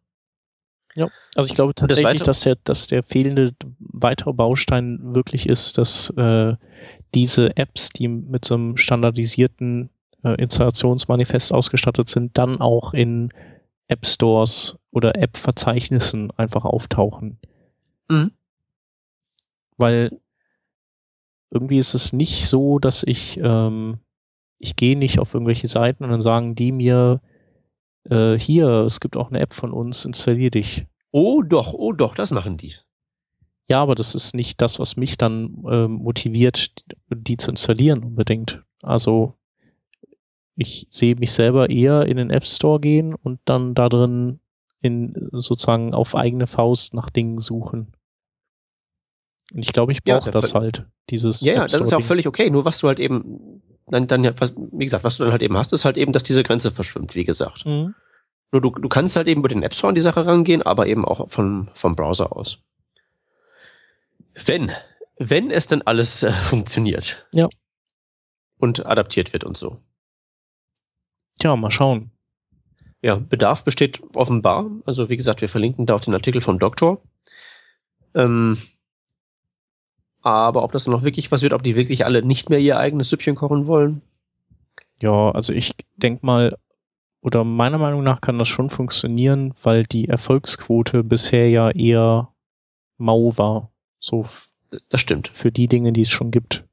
Also 1.36 1.48
ich 1.48 1.56
glaube 1.56 1.74
das 1.74 1.88
tatsächlich, 1.88 2.06
Weitere- 2.06 2.26
dass 2.26 2.42
der, 2.42 2.56
dass 2.64 2.88
der 2.88 3.04
fehlende 3.04 3.56
weitere 3.80 4.34
Baustein 4.34 5.00
wirklich 5.16 5.48
ist, 5.48 5.78
dass 5.78 6.10
äh, 6.18 6.56
diese 7.16 7.56
Apps, 7.56 7.90
die 7.90 8.08
mit 8.08 8.46
so 8.46 8.56
einem 8.56 8.78
standardisierten 8.78 9.90
äh, 10.24 10.36
Installationsmanifest 10.42 11.54
ausgestattet 11.54 12.10
sind, 12.10 12.38
dann 12.38 12.62
auch 12.62 12.94
in 12.94 13.32
App 13.88 14.06
Stores 14.06 14.80
oder 14.92 15.16
App-Verzeichnissen 15.16 16.32
einfach 16.32 16.66
auftauchen. 16.66 17.40
Mhm. 18.10 18.32
Weil 19.78 20.20
irgendwie 21.50 21.78
ist 21.78 21.94
es 21.94 22.14
nicht 22.14 22.48
so, 22.48 22.80
dass 22.80 23.04
ich, 23.04 23.38
ähm, 23.42 24.00
ich 24.58 24.76
gehe 24.76 24.98
nicht 24.98 25.20
auf 25.20 25.34
irgendwelche 25.34 25.68
Seiten 25.68 26.04
und 26.04 26.12
dann 26.12 26.22
sagen 26.22 26.56
die 26.56 26.72
mir, 26.72 27.22
äh, 28.10 28.38
hier, 28.38 28.68
es 28.86 29.00
gibt 29.00 29.18
auch 29.18 29.30
eine 29.30 29.40
App 29.40 29.54
von 29.54 29.74
uns, 29.74 30.06
installier 30.06 30.52
dich. 30.52 30.86
Oh 31.12 31.42
doch, 31.42 31.74
oh 31.74 31.92
doch, 31.92 32.16
das 32.16 32.32
machen 32.32 32.58
die. 32.58 32.76
Ja, 33.70 33.82
aber 33.82 33.96
das 33.96 34.16
ist 34.16 34.34
nicht 34.34 34.62
das, 34.62 34.80
was 34.80 34.98
mich 34.98 35.18
dann 35.18 35.64
ähm, 35.70 35.92
motiviert, 35.94 36.74
die 37.10 37.38
zu 37.38 37.52
installieren 37.52 38.04
unbedingt. 38.04 38.64
Also 38.82 39.36
ich 40.62 40.88
sehe 40.90 41.16
mich 41.16 41.32
selber 41.32 41.70
eher 41.70 42.06
in 42.06 42.18
den 42.18 42.30
App 42.30 42.46
Store 42.46 42.80
gehen 42.80 43.14
und 43.14 43.40
dann 43.46 43.74
da 43.74 43.90
drin 43.90 44.40
in 44.82 45.30
sozusagen 45.32 45.94
auf 45.94 46.16
eigene 46.16 46.48
Faust 46.48 46.94
nach 46.94 47.10
Dingen 47.10 47.40
suchen. 47.40 47.94
Und 49.54 49.64
ich 49.64 49.74
glaube, 49.74 49.92
ich 49.92 50.04
brauche 50.04 50.26
ja, 50.26 50.32
das 50.32 50.54
halt. 50.54 50.86
Dieses 51.10 51.42
ja, 51.42 51.54
ja, 51.54 51.68
das 51.68 51.82
ist 51.82 51.92
ja 51.92 51.98
auch 51.98 52.04
völlig 52.04 52.28
okay. 52.28 52.50
Nur 52.50 52.66
was 52.66 52.80
du 52.80 52.88
halt 52.88 53.00
eben, 53.00 53.62
dann, 53.88 54.08
dann 54.08 54.24
wie 54.24 54.86
gesagt, 54.86 55.04
was 55.04 55.18
du 55.18 55.24
dann 55.24 55.32
halt 55.32 55.42
eben 55.42 55.58
hast, 55.58 55.74
ist 55.74 55.86
halt 55.86 55.98
eben, 55.98 56.14
dass 56.14 56.24
diese 56.24 56.44
Grenze 56.44 56.72
verschwimmt, 56.72 57.16
wie 57.16 57.26
gesagt. 57.26 57.66
Mhm. 57.66 57.94
Nur 58.52 58.62
du, 58.62 58.70
du 58.70 58.90
kannst 58.90 59.16
halt 59.16 59.28
eben 59.28 59.42
über 59.42 59.50
den 59.50 59.64
App 59.64 59.74
Store 59.74 59.90
an 59.90 59.96
die 59.96 60.02
Sache 60.02 60.26
rangehen, 60.26 60.62
aber 60.62 60.88
eben 60.88 61.06
auch 61.06 61.30
von, 61.30 61.70
vom 61.74 61.96
Browser 61.96 62.36
aus. 62.36 62.60
Wenn, 64.46 64.72
wenn 65.18 65.52
es 65.52 65.68
dann 65.68 65.82
alles 65.82 66.24
äh, 66.24 66.32
funktioniert. 66.32 67.28
Ja. 67.32 67.48
Und 68.58 68.86
adaptiert 68.86 69.34
wird 69.34 69.44
und 69.44 69.58
so. 69.58 69.80
Tja, 71.42 71.56
mal 71.56 71.72
schauen. 71.72 72.12
Ja, 73.02 73.16
Bedarf 73.16 73.64
besteht 73.64 74.00
offenbar. 74.14 74.70
Also 74.86 75.10
wie 75.10 75.18
gesagt, 75.18 75.42
wir 75.42 75.50
verlinken 75.50 75.88
da 75.88 75.96
auch 75.96 76.02
den 76.02 76.14
Artikel 76.14 76.40
vom 76.40 76.60
Doktor. 76.60 77.02
Ähm, 78.14 78.60
aber 80.22 80.62
ob 80.62 80.72
das 80.72 80.86
noch 80.86 81.04
wirklich 81.04 81.32
was 81.32 81.42
wird, 81.42 81.54
ob 81.54 81.64
die 81.64 81.76
wirklich 81.76 82.06
alle 82.06 82.22
nicht 82.22 82.52
mehr 82.52 82.60
ihr 82.60 82.78
eigenes 82.78 83.10
Süppchen 83.10 83.34
kochen 83.34 83.66
wollen? 83.66 84.04
Ja, 85.02 85.32
also 85.32 85.52
ich 85.52 85.74
denke 85.96 86.24
mal, 86.24 86.60
oder 87.22 87.44
meiner 87.44 87.80
Meinung 87.80 88.04
nach 88.04 88.22
kann 88.22 88.38
das 88.38 88.48
schon 88.48 88.70
funktionieren, 88.70 89.56
weil 89.64 89.86
die 89.86 90.10
Erfolgsquote 90.10 91.04
bisher 91.04 91.50
ja 91.50 91.72
eher 91.72 92.36
mau 93.00 93.36
war. 93.36 93.72
So. 94.00 94.28
Das 94.90 95.02
stimmt. 95.02 95.28
Für 95.30 95.52
die 95.52 95.68
Dinge, 95.68 95.92
die 95.92 96.02
es 96.02 96.12
schon 96.12 96.30
gibt. 96.30 96.66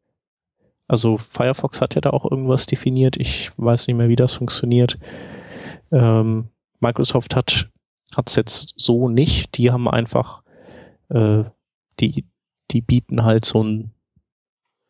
Also 0.89 1.19
Firefox 1.19 1.81
hat 1.81 1.95
ja 1.95 2.01
da 2.01 2.11
auch 2.11 2.29
irgendwas 2.29 2.67
definiert. 2.67 3.17
Ich 3.17 3.53
weiß 3.57 3.87
nicht 3.87 3.97
mehr, 3.97 4.09
wie 4.09 4.17
das 4.17 4.35
funktioniert. 4.35 4.99
Ähm, 5.93 6.49
Microsoft 6.81 7.37
hat 7.37 7.69
es 8.27 8.37
jetzt 8.37 8.75
so 8.77 9.09
nicht. 9.09 9.57
Die 9.59 9.71
haben 9.71 9.89
einfach 9.89 10.43
äh, 11.11 11.45
die 12.01 12.25
die 12.71 12.81
bieten 12.81 13.25
halt 13.25 13.45
so 13.45 13.63
ein 13.63 13.93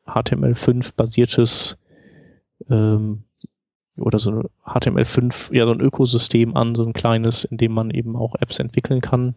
HTML5 0.07 0.95
basiertes 0.97 1.79
ähm, 2.69 3.25
oder 3.97 4.19
so 4.19 4.31
ein 4.31 4.43
HTML5, 4.65 5.55
ja 5.55 5.67
so 5.67 5.73
ein 5.73 5.81
Ökosystem 5.81 6.57
an, 6.57 6.75
so 6.75 6.85
ein 6.85 6.93
kleines, 6.93 7.45
in 7.45 7.59
dem 7.59 7.73
man 7.73 7.91
eben 7.91 8.17
auch 8.17 8.35
Apps 8.37 8.59
entwickeln 8.59 9.01
kann, 9.01 9.35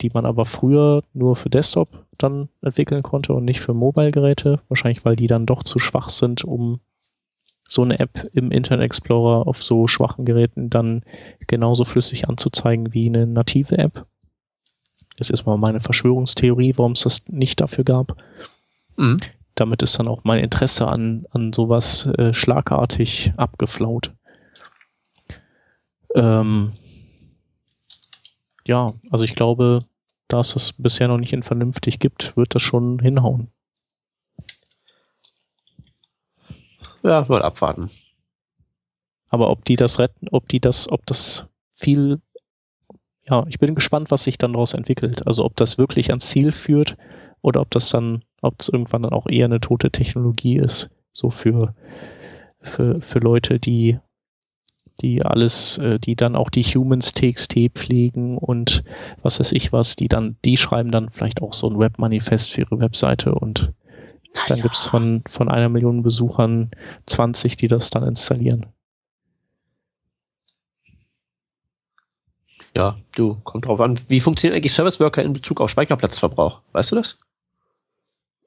die 0.00 0.10
man 0.12 0.26
aber 0.26 0.44
früher 0.44 1.02
nur 1.14 1.36
für 1.36 1.50
Desktop 1.50 1.88
dann 2.18 2.48
entwickeln 2.62 3.02
konnte 3.02 3.32
und 3.32 3.44
nicht 3.44 3.60
für 3.60 3.74
Mobile-Geräte, 3.74 4.60
wahrscheinlich 4.68 5.04
weil 5.04 5.16
die 5.16 5.26
dann 5.26 5.46
doch 5.46 5.62
zu 5.62 5.78
schwach 5.78 6.08
sind, 6.08 6.44
um 6.44 6.80
so 7.68 7.82
eine 7.82 7.98
App 7.98 8.30
im 8.32 8.50
Internet 8.50 8.84
Explorer 8.84 9.46
auf 9.46 9.62
so 9.62 9.88
schwachen 9.88 10.24
Geräten 10.24 10.70
dann 10.70 11.02
genauso 11.46 11.84
flüssig 11.84 12.28
anzuzeigen 12.28 12.94
wie 12.94 13.06
eine 13.06 13.26
native 13.26 13.78
App. 13.78 14.06
Das 15.16 15.30
ist 15.30 15.46
mal 15.46 15.56
meine 15.56 15.80
Verschwörungstheorie, 15.80 16.74
warum 16.76 16.92
es 16.92 17.00
das 17.00 17.26
nicht 17.28 17.60
dafür 17.60 17.84
gab. 17.84 18.16
Mhm. 18.96 19.18
Damit 19.54 19.82
ist 19.82 19.98
dann 19.98 20.08
auch 20.08 20.24
mein 20.24 20.44
Interesse 20.44 20.86
an, 20.86 21.26
an 21.30 21.52
sowas 21.52 22.06
äh, 22.06 22.34
schlagartig 22.34 23.32
abgeflaut. 23.38 24.12
Ähm, 26.14 26.72
ja, 28.66 28.94
also 29.10 29.24
ich 29.24 29.34
glaube, 29.34 29.80
da 30.28 30.40
es 30.40 30.56
es 30.56 30.72
bisher 30.72 31.08
noch 31.08 31.18
nicht 31.18 31.32
in 31.32 31.42
vernünftig 31.42 31.98
gibt, 31.98 32.36
wird 32.36 32.54
das 32.54 32.62
schon 32.62 32.98
hinhauen. 32.98 33.48
Ja, 37.02 37.24
mal 37.28 37.42
abwarten. 37.42 37.90
Aber 39.28 39.50
ob 39.50 39.64
die 39.64 39.76
das 39.76 39.98
retten, 39.98 40.28
ob 40.30 40.48
die 40.48 40.60
das, 40.60 40.90
ob 40.90 41.06
das 41.06 41.46
viel 41.74 42.20
ja, 43.28 43.44
ich 43.48 43.58
bin 43.58 43.74
gespannt, 43.74 44.10
was 44.10 44.24
sich 44.24 44.38
dann 44.38 44.52
daraus 44.52 44.74
entwickelt. 44.74 45.26
Also 45.26 45.44
ob 45.44 45.56
das 45.56 45.78
wirklich 45.78 46.10
ans 46.10 46.28
Ziel 46.28 46.52
führt 46.52 46.96
oder 47.42 47.60
ob 47.60 47.70
das 47.70 47.90
dann, 47.90 48.22
ob 48.40 48.60
es 48.60 48.68
irgendwann 48.68 49.02
dann 49.02 49.12
auch 49.12 49.26
eher 49.26 49.46
eine 49.46 49.60
tote 49.60 49.90
Technologie 49.90 50.58
ist, 50.58 50.90
so 51.12 51.30
für, 51.30 51.74
für, 52.60 53.00
für 53.00 53.18
Leute, 53.18 53.58
die, 53.58 53.98
die 55.00 55.24
alles, 55.24 55.78
äh, 55.78 55.98
die 55.98 56.16
dann 56.16 56.36
auch 56.36 56.50
die 56.50 56.62
Humans 56.62 57.12
TXT 57.12 57.70
pflegen 57.74 58.38
und 58.38 58.82
was 59.22 59.40
weiß 59.40 59.52
ich 59.52 59.72
was, 59.72 59.96
die 59.96 60.08
dann, 60.08 60.36
die 60.44 60.56
schreiben 60.56 60.90
dann 60.90 61.10
vielleicht 61.10 61.42
auch 61.42 61.54
so 61.54 61.68
ein 61.68 61.78
Webmanifest 61.78 62.52
für 62.52 62.62
ihre 62.62 62.80
Webseite 62.80 63.34
und 63.34 63.72
dann 64.48 64.60
gibt's 64.60 64.86
von, 64.86 65.22
von 65.26 65.48
einer 65.48 65.68
Million 65.68 66.02
Besuchern 66.02 66.70
20, 67.06 67.56
die 67.56 67.68
das 67.68 67.90
dann 67.90 68.02
installieren. 68.02 68.66
Ja, 72.74 72.98
du, 73.14 73.36
kommt 73.42 73.64
drauf 73.64 73.80
an. 73.80 73.98
Wie 74.08 74.20
funktioniert 74.20 74.54
eigentlich 74.54 74.74
Service 74.74 75.00
Worker 75.00 75.22
in 75.22 75.32
Bezug 75.32 75.62
auf 75.62 75.70
Speicherplatzverbrauch? 75.70 76.60
Weißt 76.72 76.92
du 76.92 76.96
das? 76.96 77.18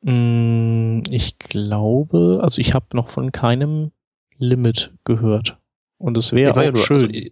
Mm, 0.01 1.01
ich 1.09 1.39
glaube, 1.39 2.39
also 2.43 2.61
ich 2.61 2.75
habe 2.75 2.85
noch 2.93 3.09
von 3.09 3.31
keinem 3.31 3.91
Limit 4.37 4.93
gehört. 5.03 5.58
Und 5.99 6.17
es 6.17 6.33
wäre 6.33 6.55
auch 6.55 6.61
ja, 6.63 6.75
schön. 6.75 7.05
Also, 7.05 7.29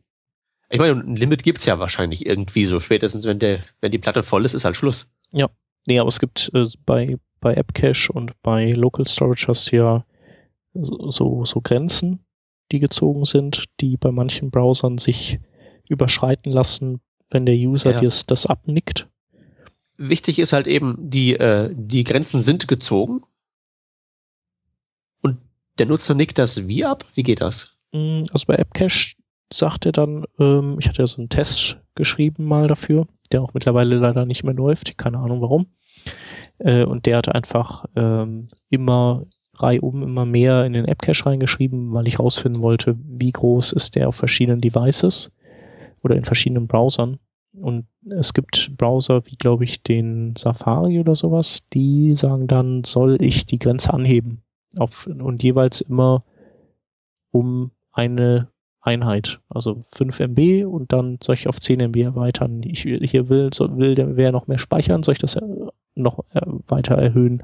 ich 0.69 0.80
meine, 0.80 0.99
ein 0.99 1.15
Limit 1.15 1.43
gibt's 1.43 1.65
ja 1.65 1.80
wahrscheinlich 1.80 2.25
irgendwie 2.25 2.65
so. 2.65 2.80
Spätestens, 2.80 3.25
wenn, 3.25 3.39
der, 3.39 3.63
wenn 3.82 3.91
die 3.91 3.97
Platte 3.97 4.21
voll 4.21 4.45
ist, 4.45 4.53
ist 4.53 4.65
halt 4.65 4.75
Schluss. 4.75 5.10
Ja. 5.32 5.49
Nee, 5.86 5.99
aber 5.99 6.10
es 6.10 6.19
gibt 6.19 6.51
äh, 6.53 6.67
bei, 6.86 7.17
bei 7.39 7.58
AppCache 7.58 8.12
und 8.12 8.39
bei 8.43 8.71
Local 8.71 9.08
Storage 9.08 9.47
hast 9.47 9.71
du 9.71 9.77
ja 9.77 10.06
so, 10.73 11.45
so 11.45 11.62
Grenzen, 11.62 12.19
die 12.71 12.80
gezogen 12.80 13.23
sind, 13.23 13.65
die 13.80 13.95
bei 13.95 14.12
manchen 14.12 14.51
Browsern 14.51 14.97
sich 14.97 15.39
überschreiten 15.88 16.51
lassen, 16.51 16.99
wenn 17.30 17.45
der 17.45 17.56
User 17.56 17.91
ja. 17.91 17.99
dir 18.01 18.12
das 18.27 18.45
abnickt. 18.45 19.08
Wichtig 19.95 20.39
ist 20.39 20.51
halt 20.51 20.67
eben, 20.67 21.10
die, 21.10 21.34
äh, 21.34 21.73
die 21.73 22.03
Grenzen 22.03 22.41
sind 22.41 22.67
gezogen 22.67 23.23
und 25.21 25.38
der 25.80 25.86
Nutzer 25.86 26.13
nickt 26.13 26.38
das 26.38 26.67
wie 26.67 26.84
ab? 26.84 27.06
Wie 27.15 27.23
geht 27.23 27.39
das? 27.39 27.77
Mm, 27.93 28.26
also 28.32 28.45
bei 28.47 28.58
AppCache 28.60 29.15
sagt 29.52 29.86
er 29.86 29.91
dann, 29.91 30.26
ähm, 30.39 30.78
ich 30.80 30.88
hatte 30.88 31.02
ja 31.02 31.08
so 31.08 31.19
einen 31.19 31.30
Test 31.30 31.80
geschrieben 31.95 32.45
mal 32.45 32.67
dafür, 32.67 33.08
der 33.32 33.41
auch 33.41 33.54
mittlerweile 33.54 33.95
leider 33.95 34.26
nicht 34.26 34.43
mehr 34.43 34.54
läuft, 34.54 34.97
keine 34.97 35.19
Ahnung 35.19 35.41
warum. 35.41 35.67
Äh, 36.60 36.84
und 36.84 37.06
der 37.06 37.17
hat 37.17 37.34
einfach 37.34 37.86
ähm, 37.95 38.50
immer 38.69 39.26
reihum 39.60 40.04
immer 40.04 40.26
mehr 40.26 40.65
in 40.65 40.73
den 40.73 40.88
AppCache 40.88 41.26
reingeschrieben, 41.26 41.93
weil 41.93 42.08
ich 42.08 42.19
rausfinden 42.19 42.62
wollte, 42.62 42.95
wie 43.04 43.32
groß 43.32 43.71
ist 43.73 43.95
der 43.95 44.08
auf 44.10 44.15
verschiedenen 44.15 44.62
Devices 44.62 45.32
oder 46.04 46.15
in 46.15 46.26
verschiedenen 46.26 46.67
Browsern. 46.67 47.17
Und 47.60 47.88
es 48.08 48.34
gibt 48.34 48.78
Browser 48.78 49.26
wie, 49.26 49.36
glaube 49.36 49.63
ich, 49.63 49.82
den 49.82 50.36
Safari 50.36 51.00
oder 51.00 51.15
sowas, 51.15 51.67
die 51.73 52.15
sagen 52.15 52.47
dann, 52.47 52.84
soll 52.84 53.17
ich 53.19 53.45
die 53.47 53.58
Grenze 53.58 53.93
anheben. 53.93 54.43
Auf, 54.76 55.08
und 55.08 55.41
jeweils 55.41 55.82
immer 55.82 56.23
um 57.32 57.71
eine 57.97 58.47
Einheit. 58.81 59.39
Also 59.49 59.83
5 59.93 60.19
MB 60.19 60.65
und 60.65 60.93
dann 60.93 61.17
soll 61.21 61.36
ich 61.36 61.47
auf 61.47 61.60
10 61.60 61.81
MB 61.81 61.97
erweitern. 61.97 62.62
Ich 62.63 62.81
hier 62.81 63.29
will, 63.29 63.49
so, 63.53 63.77
will 63.77 63.95
der 63.95 64.15
wer 64.15 64.31
noch 64.31 64.47
mehr 64.47 64.60
speichern, 64.60 65.03
soll 65.03 65.13
ich 65.13 65.19
das 65.19 65.38
noch 65.95 66.23
weiter 66.67 66.95
erhöhen. 66.95 67.43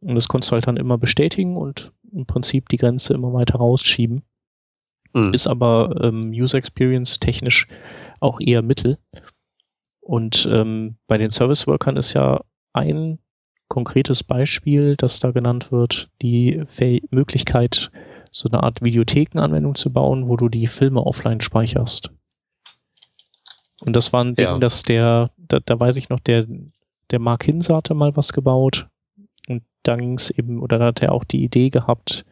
Und 0.00 0.14
das 0.14 0.28
konntest 0.28 0.52
du 0.52 0.54
halt 0.54 0.66
dann 0.66 0.76
immer 0.76 0.98
bestätigen 0.98 1.56
und 1.56 1.92
im 2.12 2.26
Prinzip 2.26 2.68
die 2.68 2.76
Grenze 2.76 3.14
immer 3.14 3.32
weiter 3.32 3.56
rausschieben. 3.56 4.22
Mhm. 5.14 5.32
Ist 5.32 5.46
aber 5.46 6.00
ähm, 6.02 6.30
User 6.30 6.58
Experience 6.58 7.18
technisch 7.18 7.66
auch 8.20 8.40
eher 8.40 8.62
Mittel. 8.62 8.98
Und 10.00 10.46
ähm, 10.50 10.96
bei 11.08 11.18
den 11.18 11.30
Service 11.30 11.66
Workern 11.66 11.96
ist 11.96 12.12
ja 12.12 12.42
ein 12.72 13.18
konkretes 13.68 14.22
Beispiel, 14.22 14.96
das 14.96 15.18
da 15.18 15.32
genannt 15.32 15.72
wird, 15.72 16.10
die 16.22 16.62
Fäh 16.68 17.02
Möglichkeit, 17.10 17.90
so 18.36 18.50
eine 18.50 18.62
Art 18.62 18.82
Videothekenanwendung 18.82 19.76
zu 19.76 19.90
bauen, 19.90 20.28
wo 20.28 20.36
du 20.36 20.50
die 20.50 20.66
Filme 20.66 21.00
offline 21.02 21.40
speicherst. 21.40 22.10
Und 23.80 23.96
das 23.96 24.12
war 24.12 24.22
ein 24.22 24.34
Ding, 24.34 24.44
ja. 24.44 24.58
dass 24.58 24.82
der, 24.82 25.30
da, 25.38 25.58
da 25.64 25.80
weiß 25.80 25.96
ich 25.96 26.10
noch, 26.10 26.20
der, 26.20 26.46
der 27.10 27.18
Mark 27.18 27.44
Hinse 27.44 27.74
hatte 27.74 27.94
mal 27.94 28.14
was 28.14 28.34
gebaut. 28.34 28.88
Und 29.48 29.62
da 29.84 29.96
ging 29.96 30.18
es 30.18 30.28
eben, 30.28 30.60
oder 30.60 30.78
da 30.78 30.84
hat 30.84 31.00
er 31.00 31.12
auch 31.12 31.24
die 31.24 31.44
Idee 31.44 31.70
gehabt, 31.70 32.26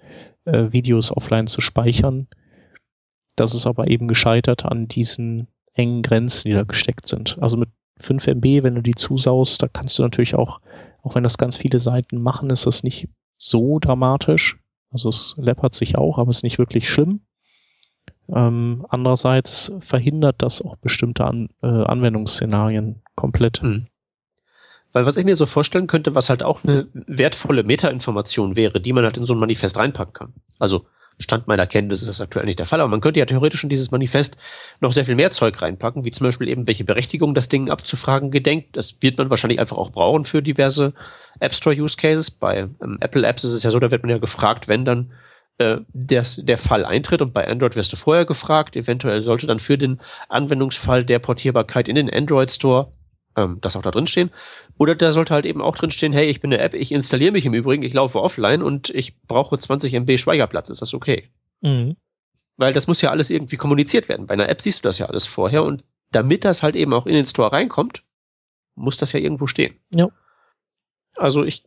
äh, 0.45 0.73
Videos 0.73 1.11
offline 1.11 1.47
zu 1.47 1.62
speichern. 1.62 2.29
Das 3.35 3.55
ist 3.55 3.67
aber 3.67 3.88
eben 3.88 4.07
gescheitert 4.07 4.67
an 4.67 4.88
diesen 4.88 5.49
engen 5.73 6.03
Grenzen, 6.03 6.49
die 6.49 6.55
da 6.55 6.64
gesteckt 6.64 7.09
sind. 7.09 7.38
Also 7.40 7.57
mit 7.57 7.71
5 7.97 8.27
MB, 8.27 8.62
wenn 8.62 8.75
du 8.75 8.83
die 8.83 8.95
zusaust, 8.95 9.62
da 9.62 9.69
kannst 9.69 9.99
du 9.99 10.03
natürlich 10.03 10.35
auch, 10.35 10.61
auch 11.03 11.14
wenn 11.14 11.23
das 11.23 11.38
ganz 11.38 11.57
viele 11.57 11.79
Seiten 11.79 12.21
machen, 12.21 12.51
ist 12.51 12.67
das 12.67 12.83
nicht 12.83 13.09
so 13.38 13.79
dramatisch. 13.79 14.59
Also 14.94 15.11
es 15.11 15.35
läppert 15.37 15.74
sich 15.74 15.98
auch, 15.98 16.18
aber 16.18 16.30
es 16.30 16.38
ist 16.38 16.42
nicht 16.44 16.59
wirklich 16.59 16.88
schlimm. 16.88 17.20
Ähm, 18.35 18.87
andererseits 18.88 19.72
verhindert 19.80 20.37
das 20.38 20.62
auch 20.62 20.76
bestimmte 20.76 21.24
An 21.24 21.50
äh, 21.62 21.66
Anwendungsszenarien 21.66 23.02
komplett. 23.16 23.62
Mhm. 23.62 23.88
Weil 24.92 25.04
was 25.04 25.16
ich 25.16 25.24
mir 25.24 25.35
so 25.35 25.46
vorstellen 25.46 25.88
könnte, 25.88 26.14
was 26.14 26.30
halt 26.30 26.44
auch 26.44 26.62
eine 26.62 26.87
wertvolle 26.92 27.64
Metainformation 27.64 28.54
wäre, 28.54 28.80
die 28.80 28.92
man 28.92 29.04
halt 29.04 29.16
in 29.16 29.26
so 29.26 29.35
ein 29.35 29.40
Manifest 29.40 29.76
reinpacken 29.76 30.14
kann. 30.14 30.35
Also 30.61 30.87
Stand 31.18 31.46
meiner 31.46 31.66
Kenntnis 31.66 32.00
ist 32.00 32.09
das 32.09 32.20
aktuell 32.20 32.46
nicht 32.46 32.59
der 32.59 32.66
Fall, 32.66 32.81
aber 32.81 32.88
man 32.88 33.00
könnte 33.00 33.20
ja 33.20 33.27
theoretisch 33.27 33.62
in 33.62 33.68
dieses 33.68 33.90
Manifest 33.90 34.37
noch 34.81 34.92
sehr 34.92 35.05
viel 35.05 35.14
mehr 35.14 35.31
Zeug 35.31 35.61
reinpacken, 35.61 36.05
wie 36.05 36.11
zum 36.11 36.27
Beispiel 36.27 36.48
eben, 36.48 36.66
welche 36.66 36.85
Berechtigung 36.85 37.35
das 37.35 37.48
Ding 37.48 37.70
abzufragen 37.70 38.31
gedenkt. 38.31 38.77
Das 38.77 39.00
wird 39.00 39.18
man 39.18 39.31
wahrscheinlich 39.31 39.61
einfach 39.61 39.77
auch 39.77 39.90
brauchen 39.90 40.24
für 40.24 40.42
diverse 40.42 40.92
App 41.40 41.55
Store 41.55 41.77
Use 41.77 41.96
Cases. 41.96 42.31
Bei 42.31 42.68
ähm, 42.83 42.98
Apple 43.00 43.27
Apps 43.27 43.44
ist 43.44 43.53
es 43.53 43.62
ja 43.62 43.70
so, 43.70 43.79
da 43.79 43.90
wird 43.90 44.03
man 44.03 44.11
ja 44.11 44.18
gefragt, 44.18 44.68
wenn 44.68 44.85
dann 44.85 45.12
äh, 45.59 45.79
des, 45.92 46.40
der 46.44 46.59
Fall 46.59 46.85
eintritt 46.85 47.22
und 47.22 47.33
bei 47.33 47.46
Android 47.46 47.77
wirst 47.77 47.92
du 47.92 47.96
vorher 47.96 48.24
gefragt. 48.24 48.74
Eventuell 48.74 49.22
sollte 49.22 49.46
dann 49.46 49.61
für 49.61 49.79
den 49.79 50.00
Anwendungsfall 50.29 51.05
der 51.05 51.20
Portierbarkeit 51.20 51.88
in 51.88 51.94
den 51.94 52.12
Android 52.12 52.50
Store 52.50 52.90
ähm, 53.37 53.59
das 53.61 53.77
auch 53.77 53.83
da 53.83 53.90
drin 53.90 54.07
stehen. 54.07 54.31
Oder 54.79 54.94
da 54.94 55.12
sollte 55.12 55.35
halt 55.35 55.47
eben 55.47 55.61
auch 55.61 55.77
drin 55.77 55.90
stehen, 55.90 56.12
hey, 56.12 56.27
ich 56.27 56.40
bin 56.40 56.53
eine 56.53 56.62
App, 56.62 56.75
ich 56.75 56.92
installiere 56.92 57.33
mich 57.33 57.47
im 57.47 57.55
Übrigen, 57.55 57.83
ich 57.83 57.92
laufe 57.92 58.20
offline 58.20 58.62
und 58.62 58.90
ich 58.90 59.20
brauche 59.23 59.59
20 59.59 59.92
MB 59.94 60.18
Speicherplatz. 60.18 60.70
Ist 60.70 60.83
das 60.83 60.94
okay? 60.94 61.29
Mhm. 61.61 61.97
Weil 62.57 62.73
das 62.73 62.87
muss 62.87 63.03
ja 63.03 63.11
alles 63.11 63.31
irgendwie 63.31 63.57
kommuniziert 63.57 64.09
werden. 64.09 64.27
Bei 64.27 64.35
einer 64.35 64.49
App 64.49 64.61
siehst 64.62 64.85
du 64.85 64.88
das 64.88 64.99
ja 64.99 65.07
alles 65.07 65.27
vorher 65.27 65.64
und 65.64 65.85
damit 66.12 66.44
das 66.44 66.62
halt 66.62 66.77
eben 66.77 66.92
auch 66.92 67.07
in 67.07 67.14
den 67.14 67.27
Store 67.27 67.53
reinkommt, 67.53 68.05
muss 68.77 68.97
das 68.97 69.12
ja 69.12 69.20
irgendwo 69.20 69.47
stehen. 69.47 69.75
Ja. 69.90 70.09
Also 71.16 71.44
ich 71.44 71.64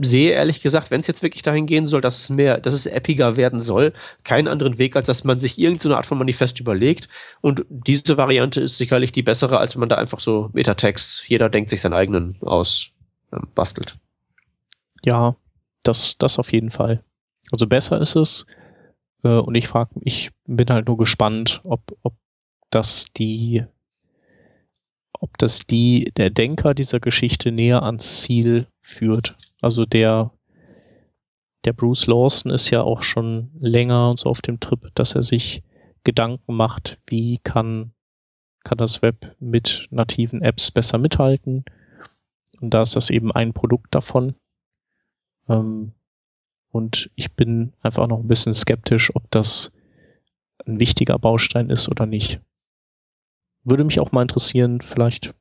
sehe 0.00 0.32
ehrlich 0.32 0.60
gesagt, 0.60 0.90
wenn 0.90 1.00
es 1.00 1.06
jetzt 1.06 1.22
wirklich 1.22 1.42
dahin 1.42 1.66
gehen 1.66 1.86
soll, 1.86 2.00
dass 2.00 2.18
es 2.18 2.30
mehr, 2.30 2.60
dass 2.60 2.74
es 2.74 2.86
eppiger 2.86 3.36
werden 3.36 3.62
soll, 3.62 3.92
keinen 4.24 4.48
anderen 4.48 4.78
Weg, 4.78 4.96
als 4.96 5.06
dass 5.06 5.24
man 5.24 5.40
sich 5.40 5.58
irgendeine 5.58 5.96
Art 5.96 6.06
von 6.06 6.18
Manifest 6.18 6.60
überlegt. 6.60 7.08
Und 7.40 7.64
diese 7.68 8.16
Variante 8.16 8.60
ist 8.60 8.76
sicherlich 8.76 9.12
die 9.12 9.22
bessere, 9.22 9.58
als 9.58 9.74
wenn 9.74 9.80
man 9.80 9.88
da 9.88 9.96
einfach 9.96 10.20
so 10.20 10.50
Metatext, 10.52 11.28
jeder 11.28 11.48
denkt 11.48 11.70
sich 11.70 11.80
seinen 11.80 11.94
eigenen 11.94 12.36
aus, 12.40 12.90
ähm, 13.32 13.48
bastelt. 13.54 13.96
Ja, 15.04 15.36
das, 15.82 16.18
das 16.18 16.38
auf 16.38 16.52
jeden 16.52 16.70
Fall. 16.70 17.04
Also 17.52 17.66
besser 17.66 18.00
ist 18.00 18.16
es. 18.16 18.46
Äh, 19.22 19.28
und 19.28 19.54
ich 19.54 19.68
frage, 19.68 19.90
ich 20.00 20.30
bin 20.46 20.68
halt 20.68 20.88
nur 20.88 20.96
gespannt, 20.96 21.60
ob, 21.64 21.96
ob 22.02 22.14
das 22.70 23.06
die 23.16 23.64
ob 25.24 25.38
das 25.38 25.60
die, 25.60 26.12
der 26.18 26.28
Denker 26.28 26.74
dieser 26.74 27.00
Geschichte 27.00 27.50
näher 27.50 27.82
ans 27.82 28.20
Ziel 28.20 28.66
führt. 28.82 29.36
Also 29.64 29.86
der, 29.86 30.30
der 31.64 31.72
Bruce 31.72 32.06
Lawson 32.06 32.52
ist 32.52 32.68
ja 32.68 32.82
auch 32.82 33.02
schon 33.02 33.50
länger 33.58 34.14
so 34.18 34.28
auf 34.28 34.42
dem 34.42 34.60
Trip, 34.60 34.90
dass 34.94 35.14
er 35.14 35.22
sich 35.22 35.62
Gedanken 36.04 36.54
macht, 36.54 37.00
wie 37.06 37.38
kann, 37.38 37.94
kann 38.62 38.76
das 38.76 39.00
Web 39.00 39.34
mit 39.40 39.88
nativen 39.90 40.42
Apps 40.42 40.70
besser 40.70 40.98
mithalten. 40.98 41.64
Und 42.60 42.74
da 42.74 42.82
ist 42.82 42.94
das 42.94 43.08
eben 43.08 43.32
ein 43.32 43.54
Produkt 43.54 43.94
davon. 43.94 44.34
Ähm, 45.48 45.92
und 46.70 47.10
ich 47.14 47.32
bin 47.32 47.72
einfach 47.80 48.06
noch 48.06 48.18
ein 48.18 48.28
bisschen 48.28 48.52
skeptisch, 48.52 49.16
ob 49.16 49.30
das 49.30 49.72
ein 50.66 50.78
wichtiger 50.78 51.18
Baustein 51.18 51.70
ist 51.70 51.88
oder 51.88 52.04
nicht. 52.04 52.38
Würde 53.62 53.84
mich 53.84 53.98
auch 53.98 54.12
mal 54.12 54.20
interessieren, 54.20 54.82
vielleicht, 54.82 55.34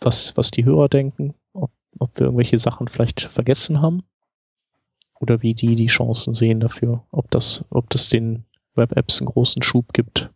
was, 0.00 0.36
was 0.36 0.50
die 0.50 0.64
Hörer 0.64 0.88
denken, 0.88 1.36
ob, 1.98 2.18
wir 2.18 2.26
irgendwelche 2.26 2.58
Sachen 2.58 2.88
vielleicht 2.88 3.22
vergessen 3.22 3.80
haben 3.80 4.02
oder 5.20 5.42
wie 5.42 5.54
die 5.54 5.74
die 5.74 5.86
Chancen 5.86 6.34
sehen 6.34 6.60
dafür, 6.60 7.04
ob 7.10 7.30
das, 7.30 7.64
ob 7.70 7.90
das 7.90 8.08
den 8.08 8.44
Web-Apps 8.74 9.20
einen 9.20 9.28
großen 9.28 9.62
Schub 9.62 9.92
gibt. 9.92 10.30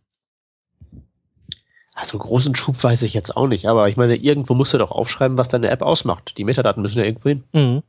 Also 1.93 2.17
großen 2.17 2.55
Schub 2.55 2.83
weiß 2.83 3.03
ich 3.03 3.13
jetzt 3.13 3.37
auch 3.37 3.47
nicht, 3.47 3.67
aber 3.67 3.87
ich 3.87 3.97
meine, 3.97 4.15
irgendwo 4.15 4.55
musst 4.55 4.73
du 4.73 4.77
doch 4.77 4.91
aufschreiben, 4.91 5.37
was 5.37 5.47
deine 5.47 5.69
App 5.69 5.81
ausmacht. 5.81 6.37
Die 6.37 6.43
Metadaten 6.43 6.81
müssen 6.81 6.97
ja 6.97 7.05
irgendwo 7.05 7.29
hin. 7.29 7.43
Mhm. 7.53 7.83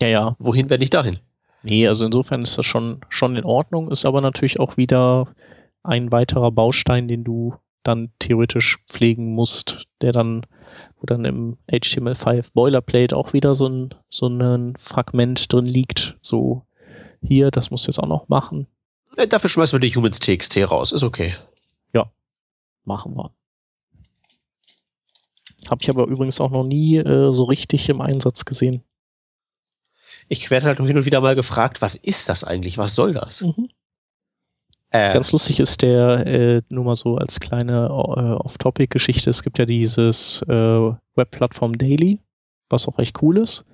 Ja, 0.00 0.08
ja. 0.08 0.36
Wohin 0.38 0.68
werde 0.68 0.84
ich 0.84 0.90
dahin? 0.90 1.20
Nee, 1.62 1.88
also 1.88 2.04
insofern 2.04 2.42
ist 2.42 2.58
das 2.58 2.66
schon, 2.66 3.00
schon 3.08 3.36
in 3.36 3.44
Ordnung, 3.44 3.90
ist 3.90 4.04
aber 4.04 4.20
natürlich 4.20 4.60
auch 4.60 4.76
wieder 4.76 5.28
ein 5.82 6.12
weiterer 6.12 6.50
Baustein, 6.50 7.08
den 7.08 7.24
du 7.24 7.54
dann 7.82 8.10
theoretisch 8.18 8.78
pflegen 8.88 9.34
musst, 9.34 9.86
der 10.00 10.12
dann, 10.12 10.46
wo 10.98 11.06
dann 11.06 11.24
im 11.24 11.58
HTML5 11.70 12.52
Boilerplate 12.52 13.16
auch 13.16 13.32
wieder 13.32 13.54
so 13.54 13.68
ein, 13.68 13.94
so 14.08 14.26
ein 14.26 14.76
Fragment 14.76 15.52
drin 15.52 15.66
liegt, 15.66 16.16
so 16.20 16.66
hier, 17.22 17.50
das 17.50 17.70
muss 17.70 17.86
jetzt 17.86 17.98
auch 17.98 18.08
noch 18.08 18.28
machen. 18.28 18.66
Äh, 19.16 19.28
dafür 19.28 19.50
schmeißen 19.50 19.80
wir 19.80 19.88
die 19.88 19.94
Humans.txt 19.94 20.56
raus, 20.70 20.92
ist 20.92 21.02
okay. 21.02 21.34
Ja, 21.92 22.10
machen 22.84 23.16
wir. 23.16 23.30
Habe 25.70 25.82
ich 25.82 25.90
aber 25.90 26.06
übrigens 26.06 26.40
auch 26.40 26.50
noch 26.50 26.64
nie 26.64 26.96
äh, 26.96 27.32
so 27.32 27.44
richtig 27.44 27.88
im 27.88 28.00
Einsatz 28.00 28.44
gesehen. 28.44 28.82
Ich 30.28 30.50
werde 30.50 30.66
halt 30.66 30.78
hin 30.78 30.96
und 30.96 31.04
wieder 31.04 31.20
mal 31.20 31.34
gefragt, 31.34 31.82
was 31.82 31.94
ist 31.94 32.28
das 32.28 32.44
eigentlich? 32.44 32.78
Was 32.78 32.94
soll 32.94 33.14
das? 33.14 33.42
Mhm. 33.42 33.68
Äh, 34.96 35.12
Ganz 35.12 35.32
lustig 35.32 35.60
ist 35.60 35.82
der, 35.82 36.26
äh, 36.26 36.62
nur 36.68 36.84
mal 36.84 36.96
so 36.96 37.16
als 37.16 37.40
kleine 37.40 37.86
äh, 37.86 37.90
Off-Topic-Geschichte, 37.90 39.30
es 39.30 39.42
gibt 39.42 39.58
ja 39.58 39.66
dieses 39.66 40.42
äh, 40.48 40.92
Webplattform 41.14 41.76
Daily, 41.76 42.20
was 42.68 42.88
auch 42.88 42.98
echt 42.98 43.22
cool 43.22 43.38
ist, 43.38 43.64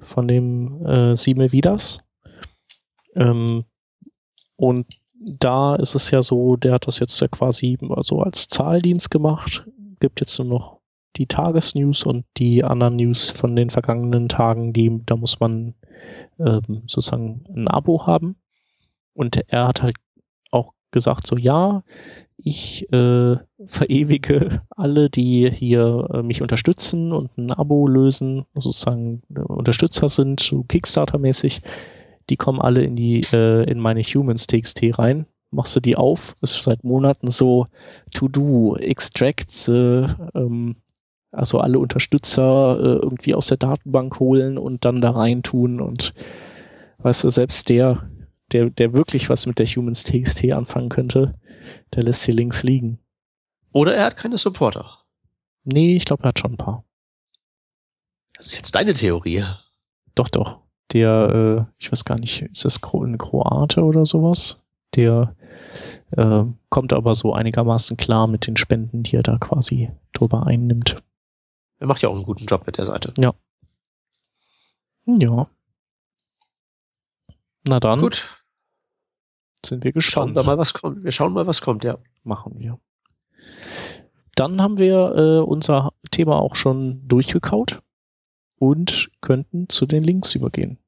von 0.00 0.26
dem 0.26 0.84
äh, 0.84 1.16
Sime 1.16 1.52
Vidas. 1.52 2.00
Ähm, 3.14 3.64
und 4.56 4.86
da 5.18 5.76
ist 5.76 5.94
es 5.94 6.10
ja 6.10 6.22
so, 6.22 6.56
der 6.56 6.74
hat 6.74 6.86
das 6.86 6.98
jetzt 6.98 7.20
ja 7.20 7.28
quasi 7.28 7.78
so 8.00 8.20
als 8.20 8.48
Zahldienst 8.48 9.10
gemacht, 9.10 9.66
gibt 10.00 10.20
jetzt 10.20 10.38
nur 10.38 10.48
noch 10.48 10.80
die 11.16 11.26
Tagesnews 11.26 12.04
und 12.04 12.26
die 12.36 12.64
anderen 12.64 12.96
News 12.96 13.30
von 13.30 13.56
den 13.56 13.70
vergangenen 13.70 14.28
Tagen, 14.28 14.72
die, 14.72 15.00
da 15.06 15.16
muss 15.16 15.40
man 15.40 15.74
ähm, 16.38 16.82
sozusagen 16.86 17.44
ein 17.54 17.68
Abo 17.68 18.06
haben. 18.06 18.36
Und 19.14 19.42
er 19.48 19.68
hat 19.68 19.82
halt 19.82 19.96
gesagt, 20.96 21.26
so 21.26 21.36
ja, 21.36 21.82
ich 22.38 22.90
äh, 22.90 23.36
verewige 23.66 24.62
alle, 24.70 25.10
die 25.10 25.50
hier 25.50 26.08
äh, 26.12 26.22
mich 26.22 26.42
unterstützen 26.42 27.12
und 27.12 27.36
ein 27.36 27.50
Abo 27.50 27.86
lösen, 27.86 28.46
sozusagen 28.54 29.22
äh, 29.34 29.40
Unterstützer 29.40 30.08
sind, 30.08 30.40
so 30.40 30.64
Kickstarter-mäßig, 30.64 31.60
die 32.30 32.36
kommen 32.36 32.60
alle 32.60 32.82
in 32.82 32.96
die 32.96 33.20
äh, 33.32 33.70
in 33.70 33.78
meine 33.78 34.02
Humans 34.02 34.46
TXT 34.46 34.98
rein. 34.98 35.26
Machst 35.50 35.76
du 35.76 35.80
die 35.80 35.96
auf, 35.96 36.34
ist 36.40 36.62
seit 36.62 36.82
Monaten 36.82 37.30
so 37.30 37.66
To-Do, 38.14 38.76
Extracts, 38.76 39.68
äh, 39.68 40.06
ähm, 40.34 40.76
also 41.32 41.58
alle 41.60 41.78
Unterstützer 41.78 42.78
äh, 42.78 43.02
irgendwie 43.02 43.34
aus 43.34 43.46
der 43.46 43.58
Datenbank 43.58 44.18
holen 44.18 44.58
und 44.58 44.84
dann 44.84 45.00
da 45.00 45.10
rein 45.10 45.42
tun 45.42 45.80
und 45.80 46.14
weißt 46.98 47.24
du, 47.24 47.30
selbst 47.30 47.68
der 47.68 48.08
der, 48.52 48.70
der 48.70 48.92
wirklich 48.92 49.28
was 49.28 49.46
mit 49.46 49.58
der 49.58 49.66
Humans 49.66 50.04
TXT 50.04 50.52
anfangen 50.52 50.88
könnte, 50.88 51.38
der 51.94 52.02
lässt 52.02 52.24
hier 52.24 52.34
links 52.34 52.62
liegen. 52.62 52.98
Oder 53.72 53.94
er 53.94 54.06
hat 54.06 54.16
keine 54.16 54.38
Supporter. 54.38 54.98
Nee, 55.64 55.96
ich 55.96 56.04
glaube, 56.04 56.22
er 56.24 56.28
hat 56.28 56.38
schon 56.38 56.52
ein 56.52 56.56
paar. 56.56 56.84
Das 58.34 58.46
ist 58.46 58.54
jetzt 58.54 58.74
deine 58.74 58.94
Theorie. 58.94 59.44
Doch, 60.14 60.28
doch. 60.28 60.60
Der, 60.92 61.66
äh, 61.68 61.72
ich 61.78 61.90
weiß 61.90 62.04
gar 62.04 62.18
nicht, 62.18 62.42
ist 62.42 62.64
das 62.64 62.80
ein 62.82 63.18
Kroate 63.18 63.82
oder 63.82 64.06
sowas? 64.06 64.62
Der 64.94 65.34
äh, 66.12 66.44
kommt 66.68 66.92
aber 66.92 67.14
so 67.14 67.32
einigermaßen 67.32 67.96
klar 67.96 68.26
mit 68.28 68.46
den 68.46 68.56
Spenden, 68.56 69.02
die 69.02 69.16
er 69.16 69.22
da 69.22 69.38
quasi 69.38 69.90
drüber 70.12 70.46
einnimmt. 70.46 71.02
Er 71.78 71.86
macht 71.86 72.02
ja 72.02 72.08
auch 72.08 72.14
einen 72.14 72.24
guten 72.24 72.46
Job 72.46 72.66
mit 72.66 72.78
der 72.78 72.86
Seite. 72.86 73.12
Ja. 73.18 73.34
Ja. 75.06 75.48
Na 77.66 77.80
dann. 77.80 78.00
Gut. 78.00 78.28
Sind 79.64 79.82
wir 79.82 79.92
gespannt. 79.92 80.28
Schauen 80.28 80.36
wir 80.36 80.42
mal, 80.44 80.58
was 80.58 80.72
kommt. 80.74 81.02
Wir 81.02 81.12
schauen 81.12 81.32
mal, 81.32 81.46
was 81.46 81.60
kommt, 81.60 81.84
ja. 81.84 81.98
Machen 82.22 82.58
wir. 82.58 82.78
Dann 84.34 84.60
haben 84.60 84.78
wir 84.78 85.14
äh, 85.16 85.38
unser 85.40 85.92
Thema 86.10 86.36
auch 86.36 86.54
schon 86.54 87.08
durchgekaut 87.08 87.80
und 88.58 89.10
könnten 89.20 89.68
zu 89.68 89.86
den 89.86 90.04
Links 90.04 90.34
übergehen. 90.34 90.78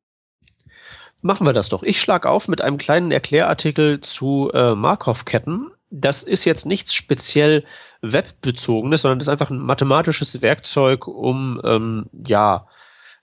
Machen 1.20 1.46
wir 1.46 1.52
das 1.52 1.68
doch. 1.68 1.82
Ich 1.82 2.00
schlage 2.00 2.30
auf 2.30 2.46
mit 2.46 2.60
einem 2.60 2.78
kleinen 2.78 3.10
Erklärartikel 3.10 4.00
zu 4.00 4.50
äh, 4.52 4.74
Markov-Ketten. 4.74 5.72
Das 5.90 6.22
ist 6.22 6.44
jetzt 6.44 6.66
nichts 6.66 6.94
speziell 6.94 7.64
webbezogenes, 8.02 9.02
sondern 9.02 9.18
das 9.18 9.26
ist 9.26 9.32
einfach 9.32 9.50
ein 9.50 9.58
mathematisches 9.58 10.42
Werkzeug, 10.42 11.08
um 11.08 11.60
ähm, 11.64 12.06
ja 12.12 12.68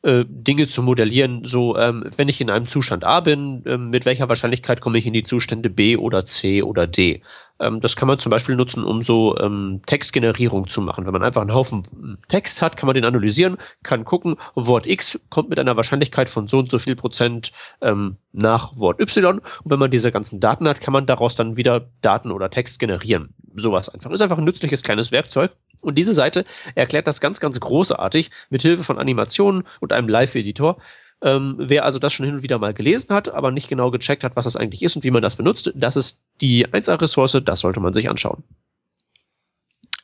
äh, 0.05 0.23
Dinge 0.27 0.67
zu 0.67 0.83
modellieren, 0.83 1.45
so 1.45 1.75
ähm, 1.77 2.11
wenn 2.15 2.29
ich 2.29 2.39
in 2.39 2.51
einem 2.51 2.67
Zustand 2.67 3.03
A 3.03 3.21
bin, 3.21 3.63
ähm, 3.65 3.89
mit 3.89 4.05
welcher 4.05 4.29
Wahrscheinlichkeit 4.29 4.79
komme 4.79 4.99
ich 4.99 5.07
in 5.07 5.13
die 5.13 5.23
Zustände 5.23 5.71
B 5.71 5.97
oder 5.97 6.27
C 6.27 6.61
oder 6.61 6.85
D. 6.85 7.23
Ähm, 7.59 7.81
das 7.81 7.95
kann 7.95 8.07
man 8.07 8.19
zum 8.19 8.29
Beispiel 8.29 8.55
nutzen, 8.55 8.83
um 8.83 9.01
so 9.01 9.35
ähm, 9.39 9.81
Textgenerierung 9.87 10.67
zu 10.67 10.81
machen. 10.81 11.05
Wenn 11.05 11.13
man 11.13 11.23
einfach 11.23 11.41
einen 11.41 11.55
Haufen 11.55 11.87
hm, 11.89 12.17
Text 12.27 12.61
hat, 12.61 12.77
kann 12.77 12.85
man 12.85 12.93
den 12.93 13.05
analysieren, 13.05 13.57
kann 13.81 14.05
gucken, 14.05 14.35
Wort 14.53 14.85
X 14.85 15.19
kommt 15.29 15.49
mit 15.49 15.57
einer 15.57 15.75
Wahrscheinlichkeit 15.75 16.29
von 16.29 16.47
so 16.47 16.59
und 16.59 16.69
so 16.69 16.77
viel 16.77 16.95
Prozent 16.95 17.51
ähm, 17.81 18.17
nach 18.31 18.77
Wort 18.77 18.99
Y. 18.99 19.39
Und 19.39 19.43
wenn 19.63 19.79
man 19.79 19.89
diese 19.89 20.11
ganzen 20.11 20.39
Daten 20.39 20.67
hat, 20.67 20.81
kann 20.81 20.93
man 20.93 21.07
daraus 21.07 21.35
dann 21.35 21.57
wieder 21.57 21.89
Daten 22.01 22.31
oder 22.31 22.51
Text 22.51 22.79
generieren. 22.79 23.33
Sowas 23.55 23.89
einfach. 23.89 24.11
Ist 24.11 24.21
einfach 24.21 24.37
ein 24.37 24.43
nützliches 24.43 24.83
kleines 24.83 25.11
Werkzeug. 25.11 25.51
Und 25.85 25.95
diese 25.95 26.13
Seite 26.13 26.45
erklärt 26.75 27.07
das 27.07 27.21
ganz, 27.21 27.39
ganz 27.39 27.59
großartig 27.59 28.31
mit 28.49 28.61
Hilfe 28.61 28.83
von 28.83 28.97
Animationen 28.99 29.63
und 29.79 29.93
einem 29.93 30.09
Live-Editor, 30.09 30.77
Ähm, 31.21 31.55
wer 31.57 31.85
also 31.85 31.97
das 31.97 32.11
schon 32.11 32.25
hin 32.25 32.35
und 32.35 32.43
wieder 32.43 32.59
mal 32.59 32.73
gelesen 32.73 33.15
hat, 33.15 33.29
aber 33.29 33.49
nicht 33.51 33.69
genau 33.69 33.89
gecheckt 33.89 34.23
hat, 34.25 34.35
was 34.35 34.43
das 34.43 34.57
eigentlich 34.57 34.83
ist 34.83 34.97
und 34.97 35.03
wie 35.05 35.11
man 35.11 35.21
das 35.21 35.37
benutzt, 35.37 35.71
das 35.73 35.95
ist 35.95 36.21
die 36.41 36.67
1A-Ressource, 36.67 37.41
das 37.43 37.61
sollte 37.61 37.79
man 37.79 37.93
sich 37.93 38.09
anschauen. 38.09 38.43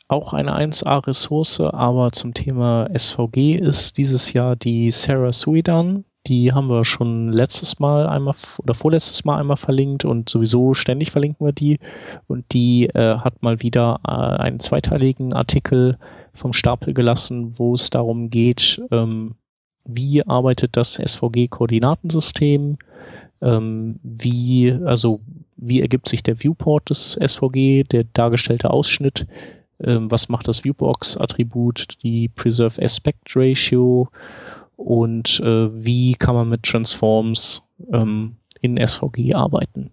Auch 0.07 0.33
eine 0.33 0.55
1A-Ressource, 0.55 1.59
aber 1.59 2.11
zum 2.13 2.33
Thema 2.33 2.89
SVG 2.97 3.55
ist 3.55 3.97
dieses 3.97 4.31
Jahr 4.31 4.55
die 4.55 4.89
Sarah 4.89 5.33
Suidan. 5.33 6.05
Die 6.27 6.53
haben 6.53 6.67
wir 6.67 6.85
schon 6.85 7.31
letztes 7.31 7.79
Mal 7.79 8.07
einmal 8.07 8.35
oder 8.59 8.73
vorletztes 8.73 9.25
Mal 9.25 9.39
einmal 9.39 9.57
verlinkt 9.57 10.05
und 10.05 10.29
sowieso 10.29 10.73
ständig 10.75 11.09
verlinken 11.11 11.45
wir 11.45 11.53
die. 11.53 11.79
Und 12.27 12.45
die 12.53 12.85
äh, 12.87 13.17
hat 13.17 13.41
mal 13.41 13.61
wieder 13.61 13.99
äh, 14.07 14.11
einen 14.11 14.59
zweiteiligen 14.59 15.33
Artikel 15.33 15.97
vom 16.33 16.53
Stapel 16.53 16.93
gelassen, 16.93 17.57
wo 17.57 17.73
es 17.73 17.89
darum 17.89 18.29
geht, 18.29 18.81
ähm, 18.91 19.35
wie 19.83 20.25
arbeitet 20.25 20.77
das 20.77 20.95
SVG-Koordinatensystem, 20.95 22.77
ähm, 23.41 23.99
wie, 24.03 24.71
also 24.85 25.19
wie 25.57 25.81
ergibt 25.81 26.07
sich 26.07 26.23
der 26.23 26.41
Viewport 26.43 26.89
des 26.89 27.19
SVG, 27.19 27.83
der 27.83 28.03
dargestellte 28.03 28.69
Ausschnitt, 28.69 29.25
ähm, 29.83 30.11
was 30.11 30.29
macht 30.29 30.47
das 30.47 30.63
Viewbox-Attribut, 30.63 32.03
die 32.03 32.27
Preserve 32.27 32.81
Aspect 32.81 33.35
Ratio 33.35 34.09
und 34.81 35.39
äh, 35.41 35.85
wie 35.85 36.15
kann 36.15 36.35
man 36.35 36.49
mit 36.49 36.63
Transforms 36.63 37.67
ähm, 37.93 38.37
in 38.61 38.77
SVG 38.77 39.33
arbeiten. 39.35 39.91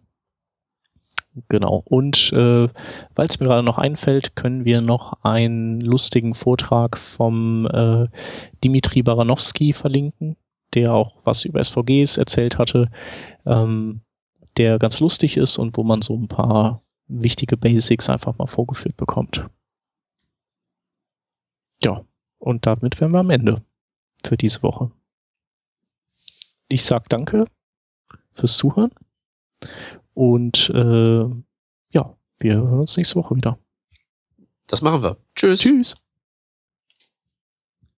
Genau. 1.48 1.83
Und 1.85 2.33
äh, 2.33 2.68
weil 3.14 3.27
es 3.29 3.38
mir 3.38 3.46
gerade 3.46 3.62
noch 3.62 3.79
einfällt, 3.79 4.35
können 4.35 4.64
wir 4.64 4.81
noch 4.81 5.22
einen 5.22 5.81
lustigen 5.81 6.35
Vortrag 6.35 6.98
vom 6.98 7.66
äh, 7.66 8.09
Dimitri 8.64 9.03
Baranowski 9.03 9.72
verlinken, 9.72 10.37
der 10.74 10.94
auch 10.94 11.16
was 11.24 11.44
über 11.44 11.62
SVGs 11.62 12.16
erzählt 12.16 12.59
hatte, 12.59 12.90
ähm, 13.46 14.01
der 14.57 14.79
ganz 14.79 15.01
lustig 15.01 15.37
ist 15.37 15.59
und 15.59 15.77
wo 15.77 15.85
man 15.85 16.03
so 16.03 16.16
ein 16.16 16.29
paar 16.29 16.83
wichtige 17.07 17.57
Basics 17.57 18.09
einfach 18.09 18.37
mal 18.38 18.46
vorgeführt 18.48 18.96
bekommt. 18.96 19.46
Ja, 21.83 22.01
und 22.38 22.66
damit 22.66 23.01
wären 23.01 23.12
wir 23.12 23.20
am 23.20 23.31
Ende 23.31 23.62
für 24.24 24.37
diese 24.37 24.62
Woche. 24.62 24.90
Ich 26.68 26.85
sag 26.85 27.09
danke 27.09 27.46
fürs 28.35 28.57
Zuhören 28.57 28.90
und 30.14 30.70
äh, 30.70 31.24
ja, 31.90 32.16
wir 32.38 32.54
hören 32.54 32.81
uns 32.81 32.96
nächste 32.96 33.16
Woche 33.16 33.37
wieder. 33.37 33.59
Das 34.66 34.83
machen 34.83 35.02
wir. 35.02 35.16
Tschüss. 35.35 35.61
Tschüss. 35.61 35.96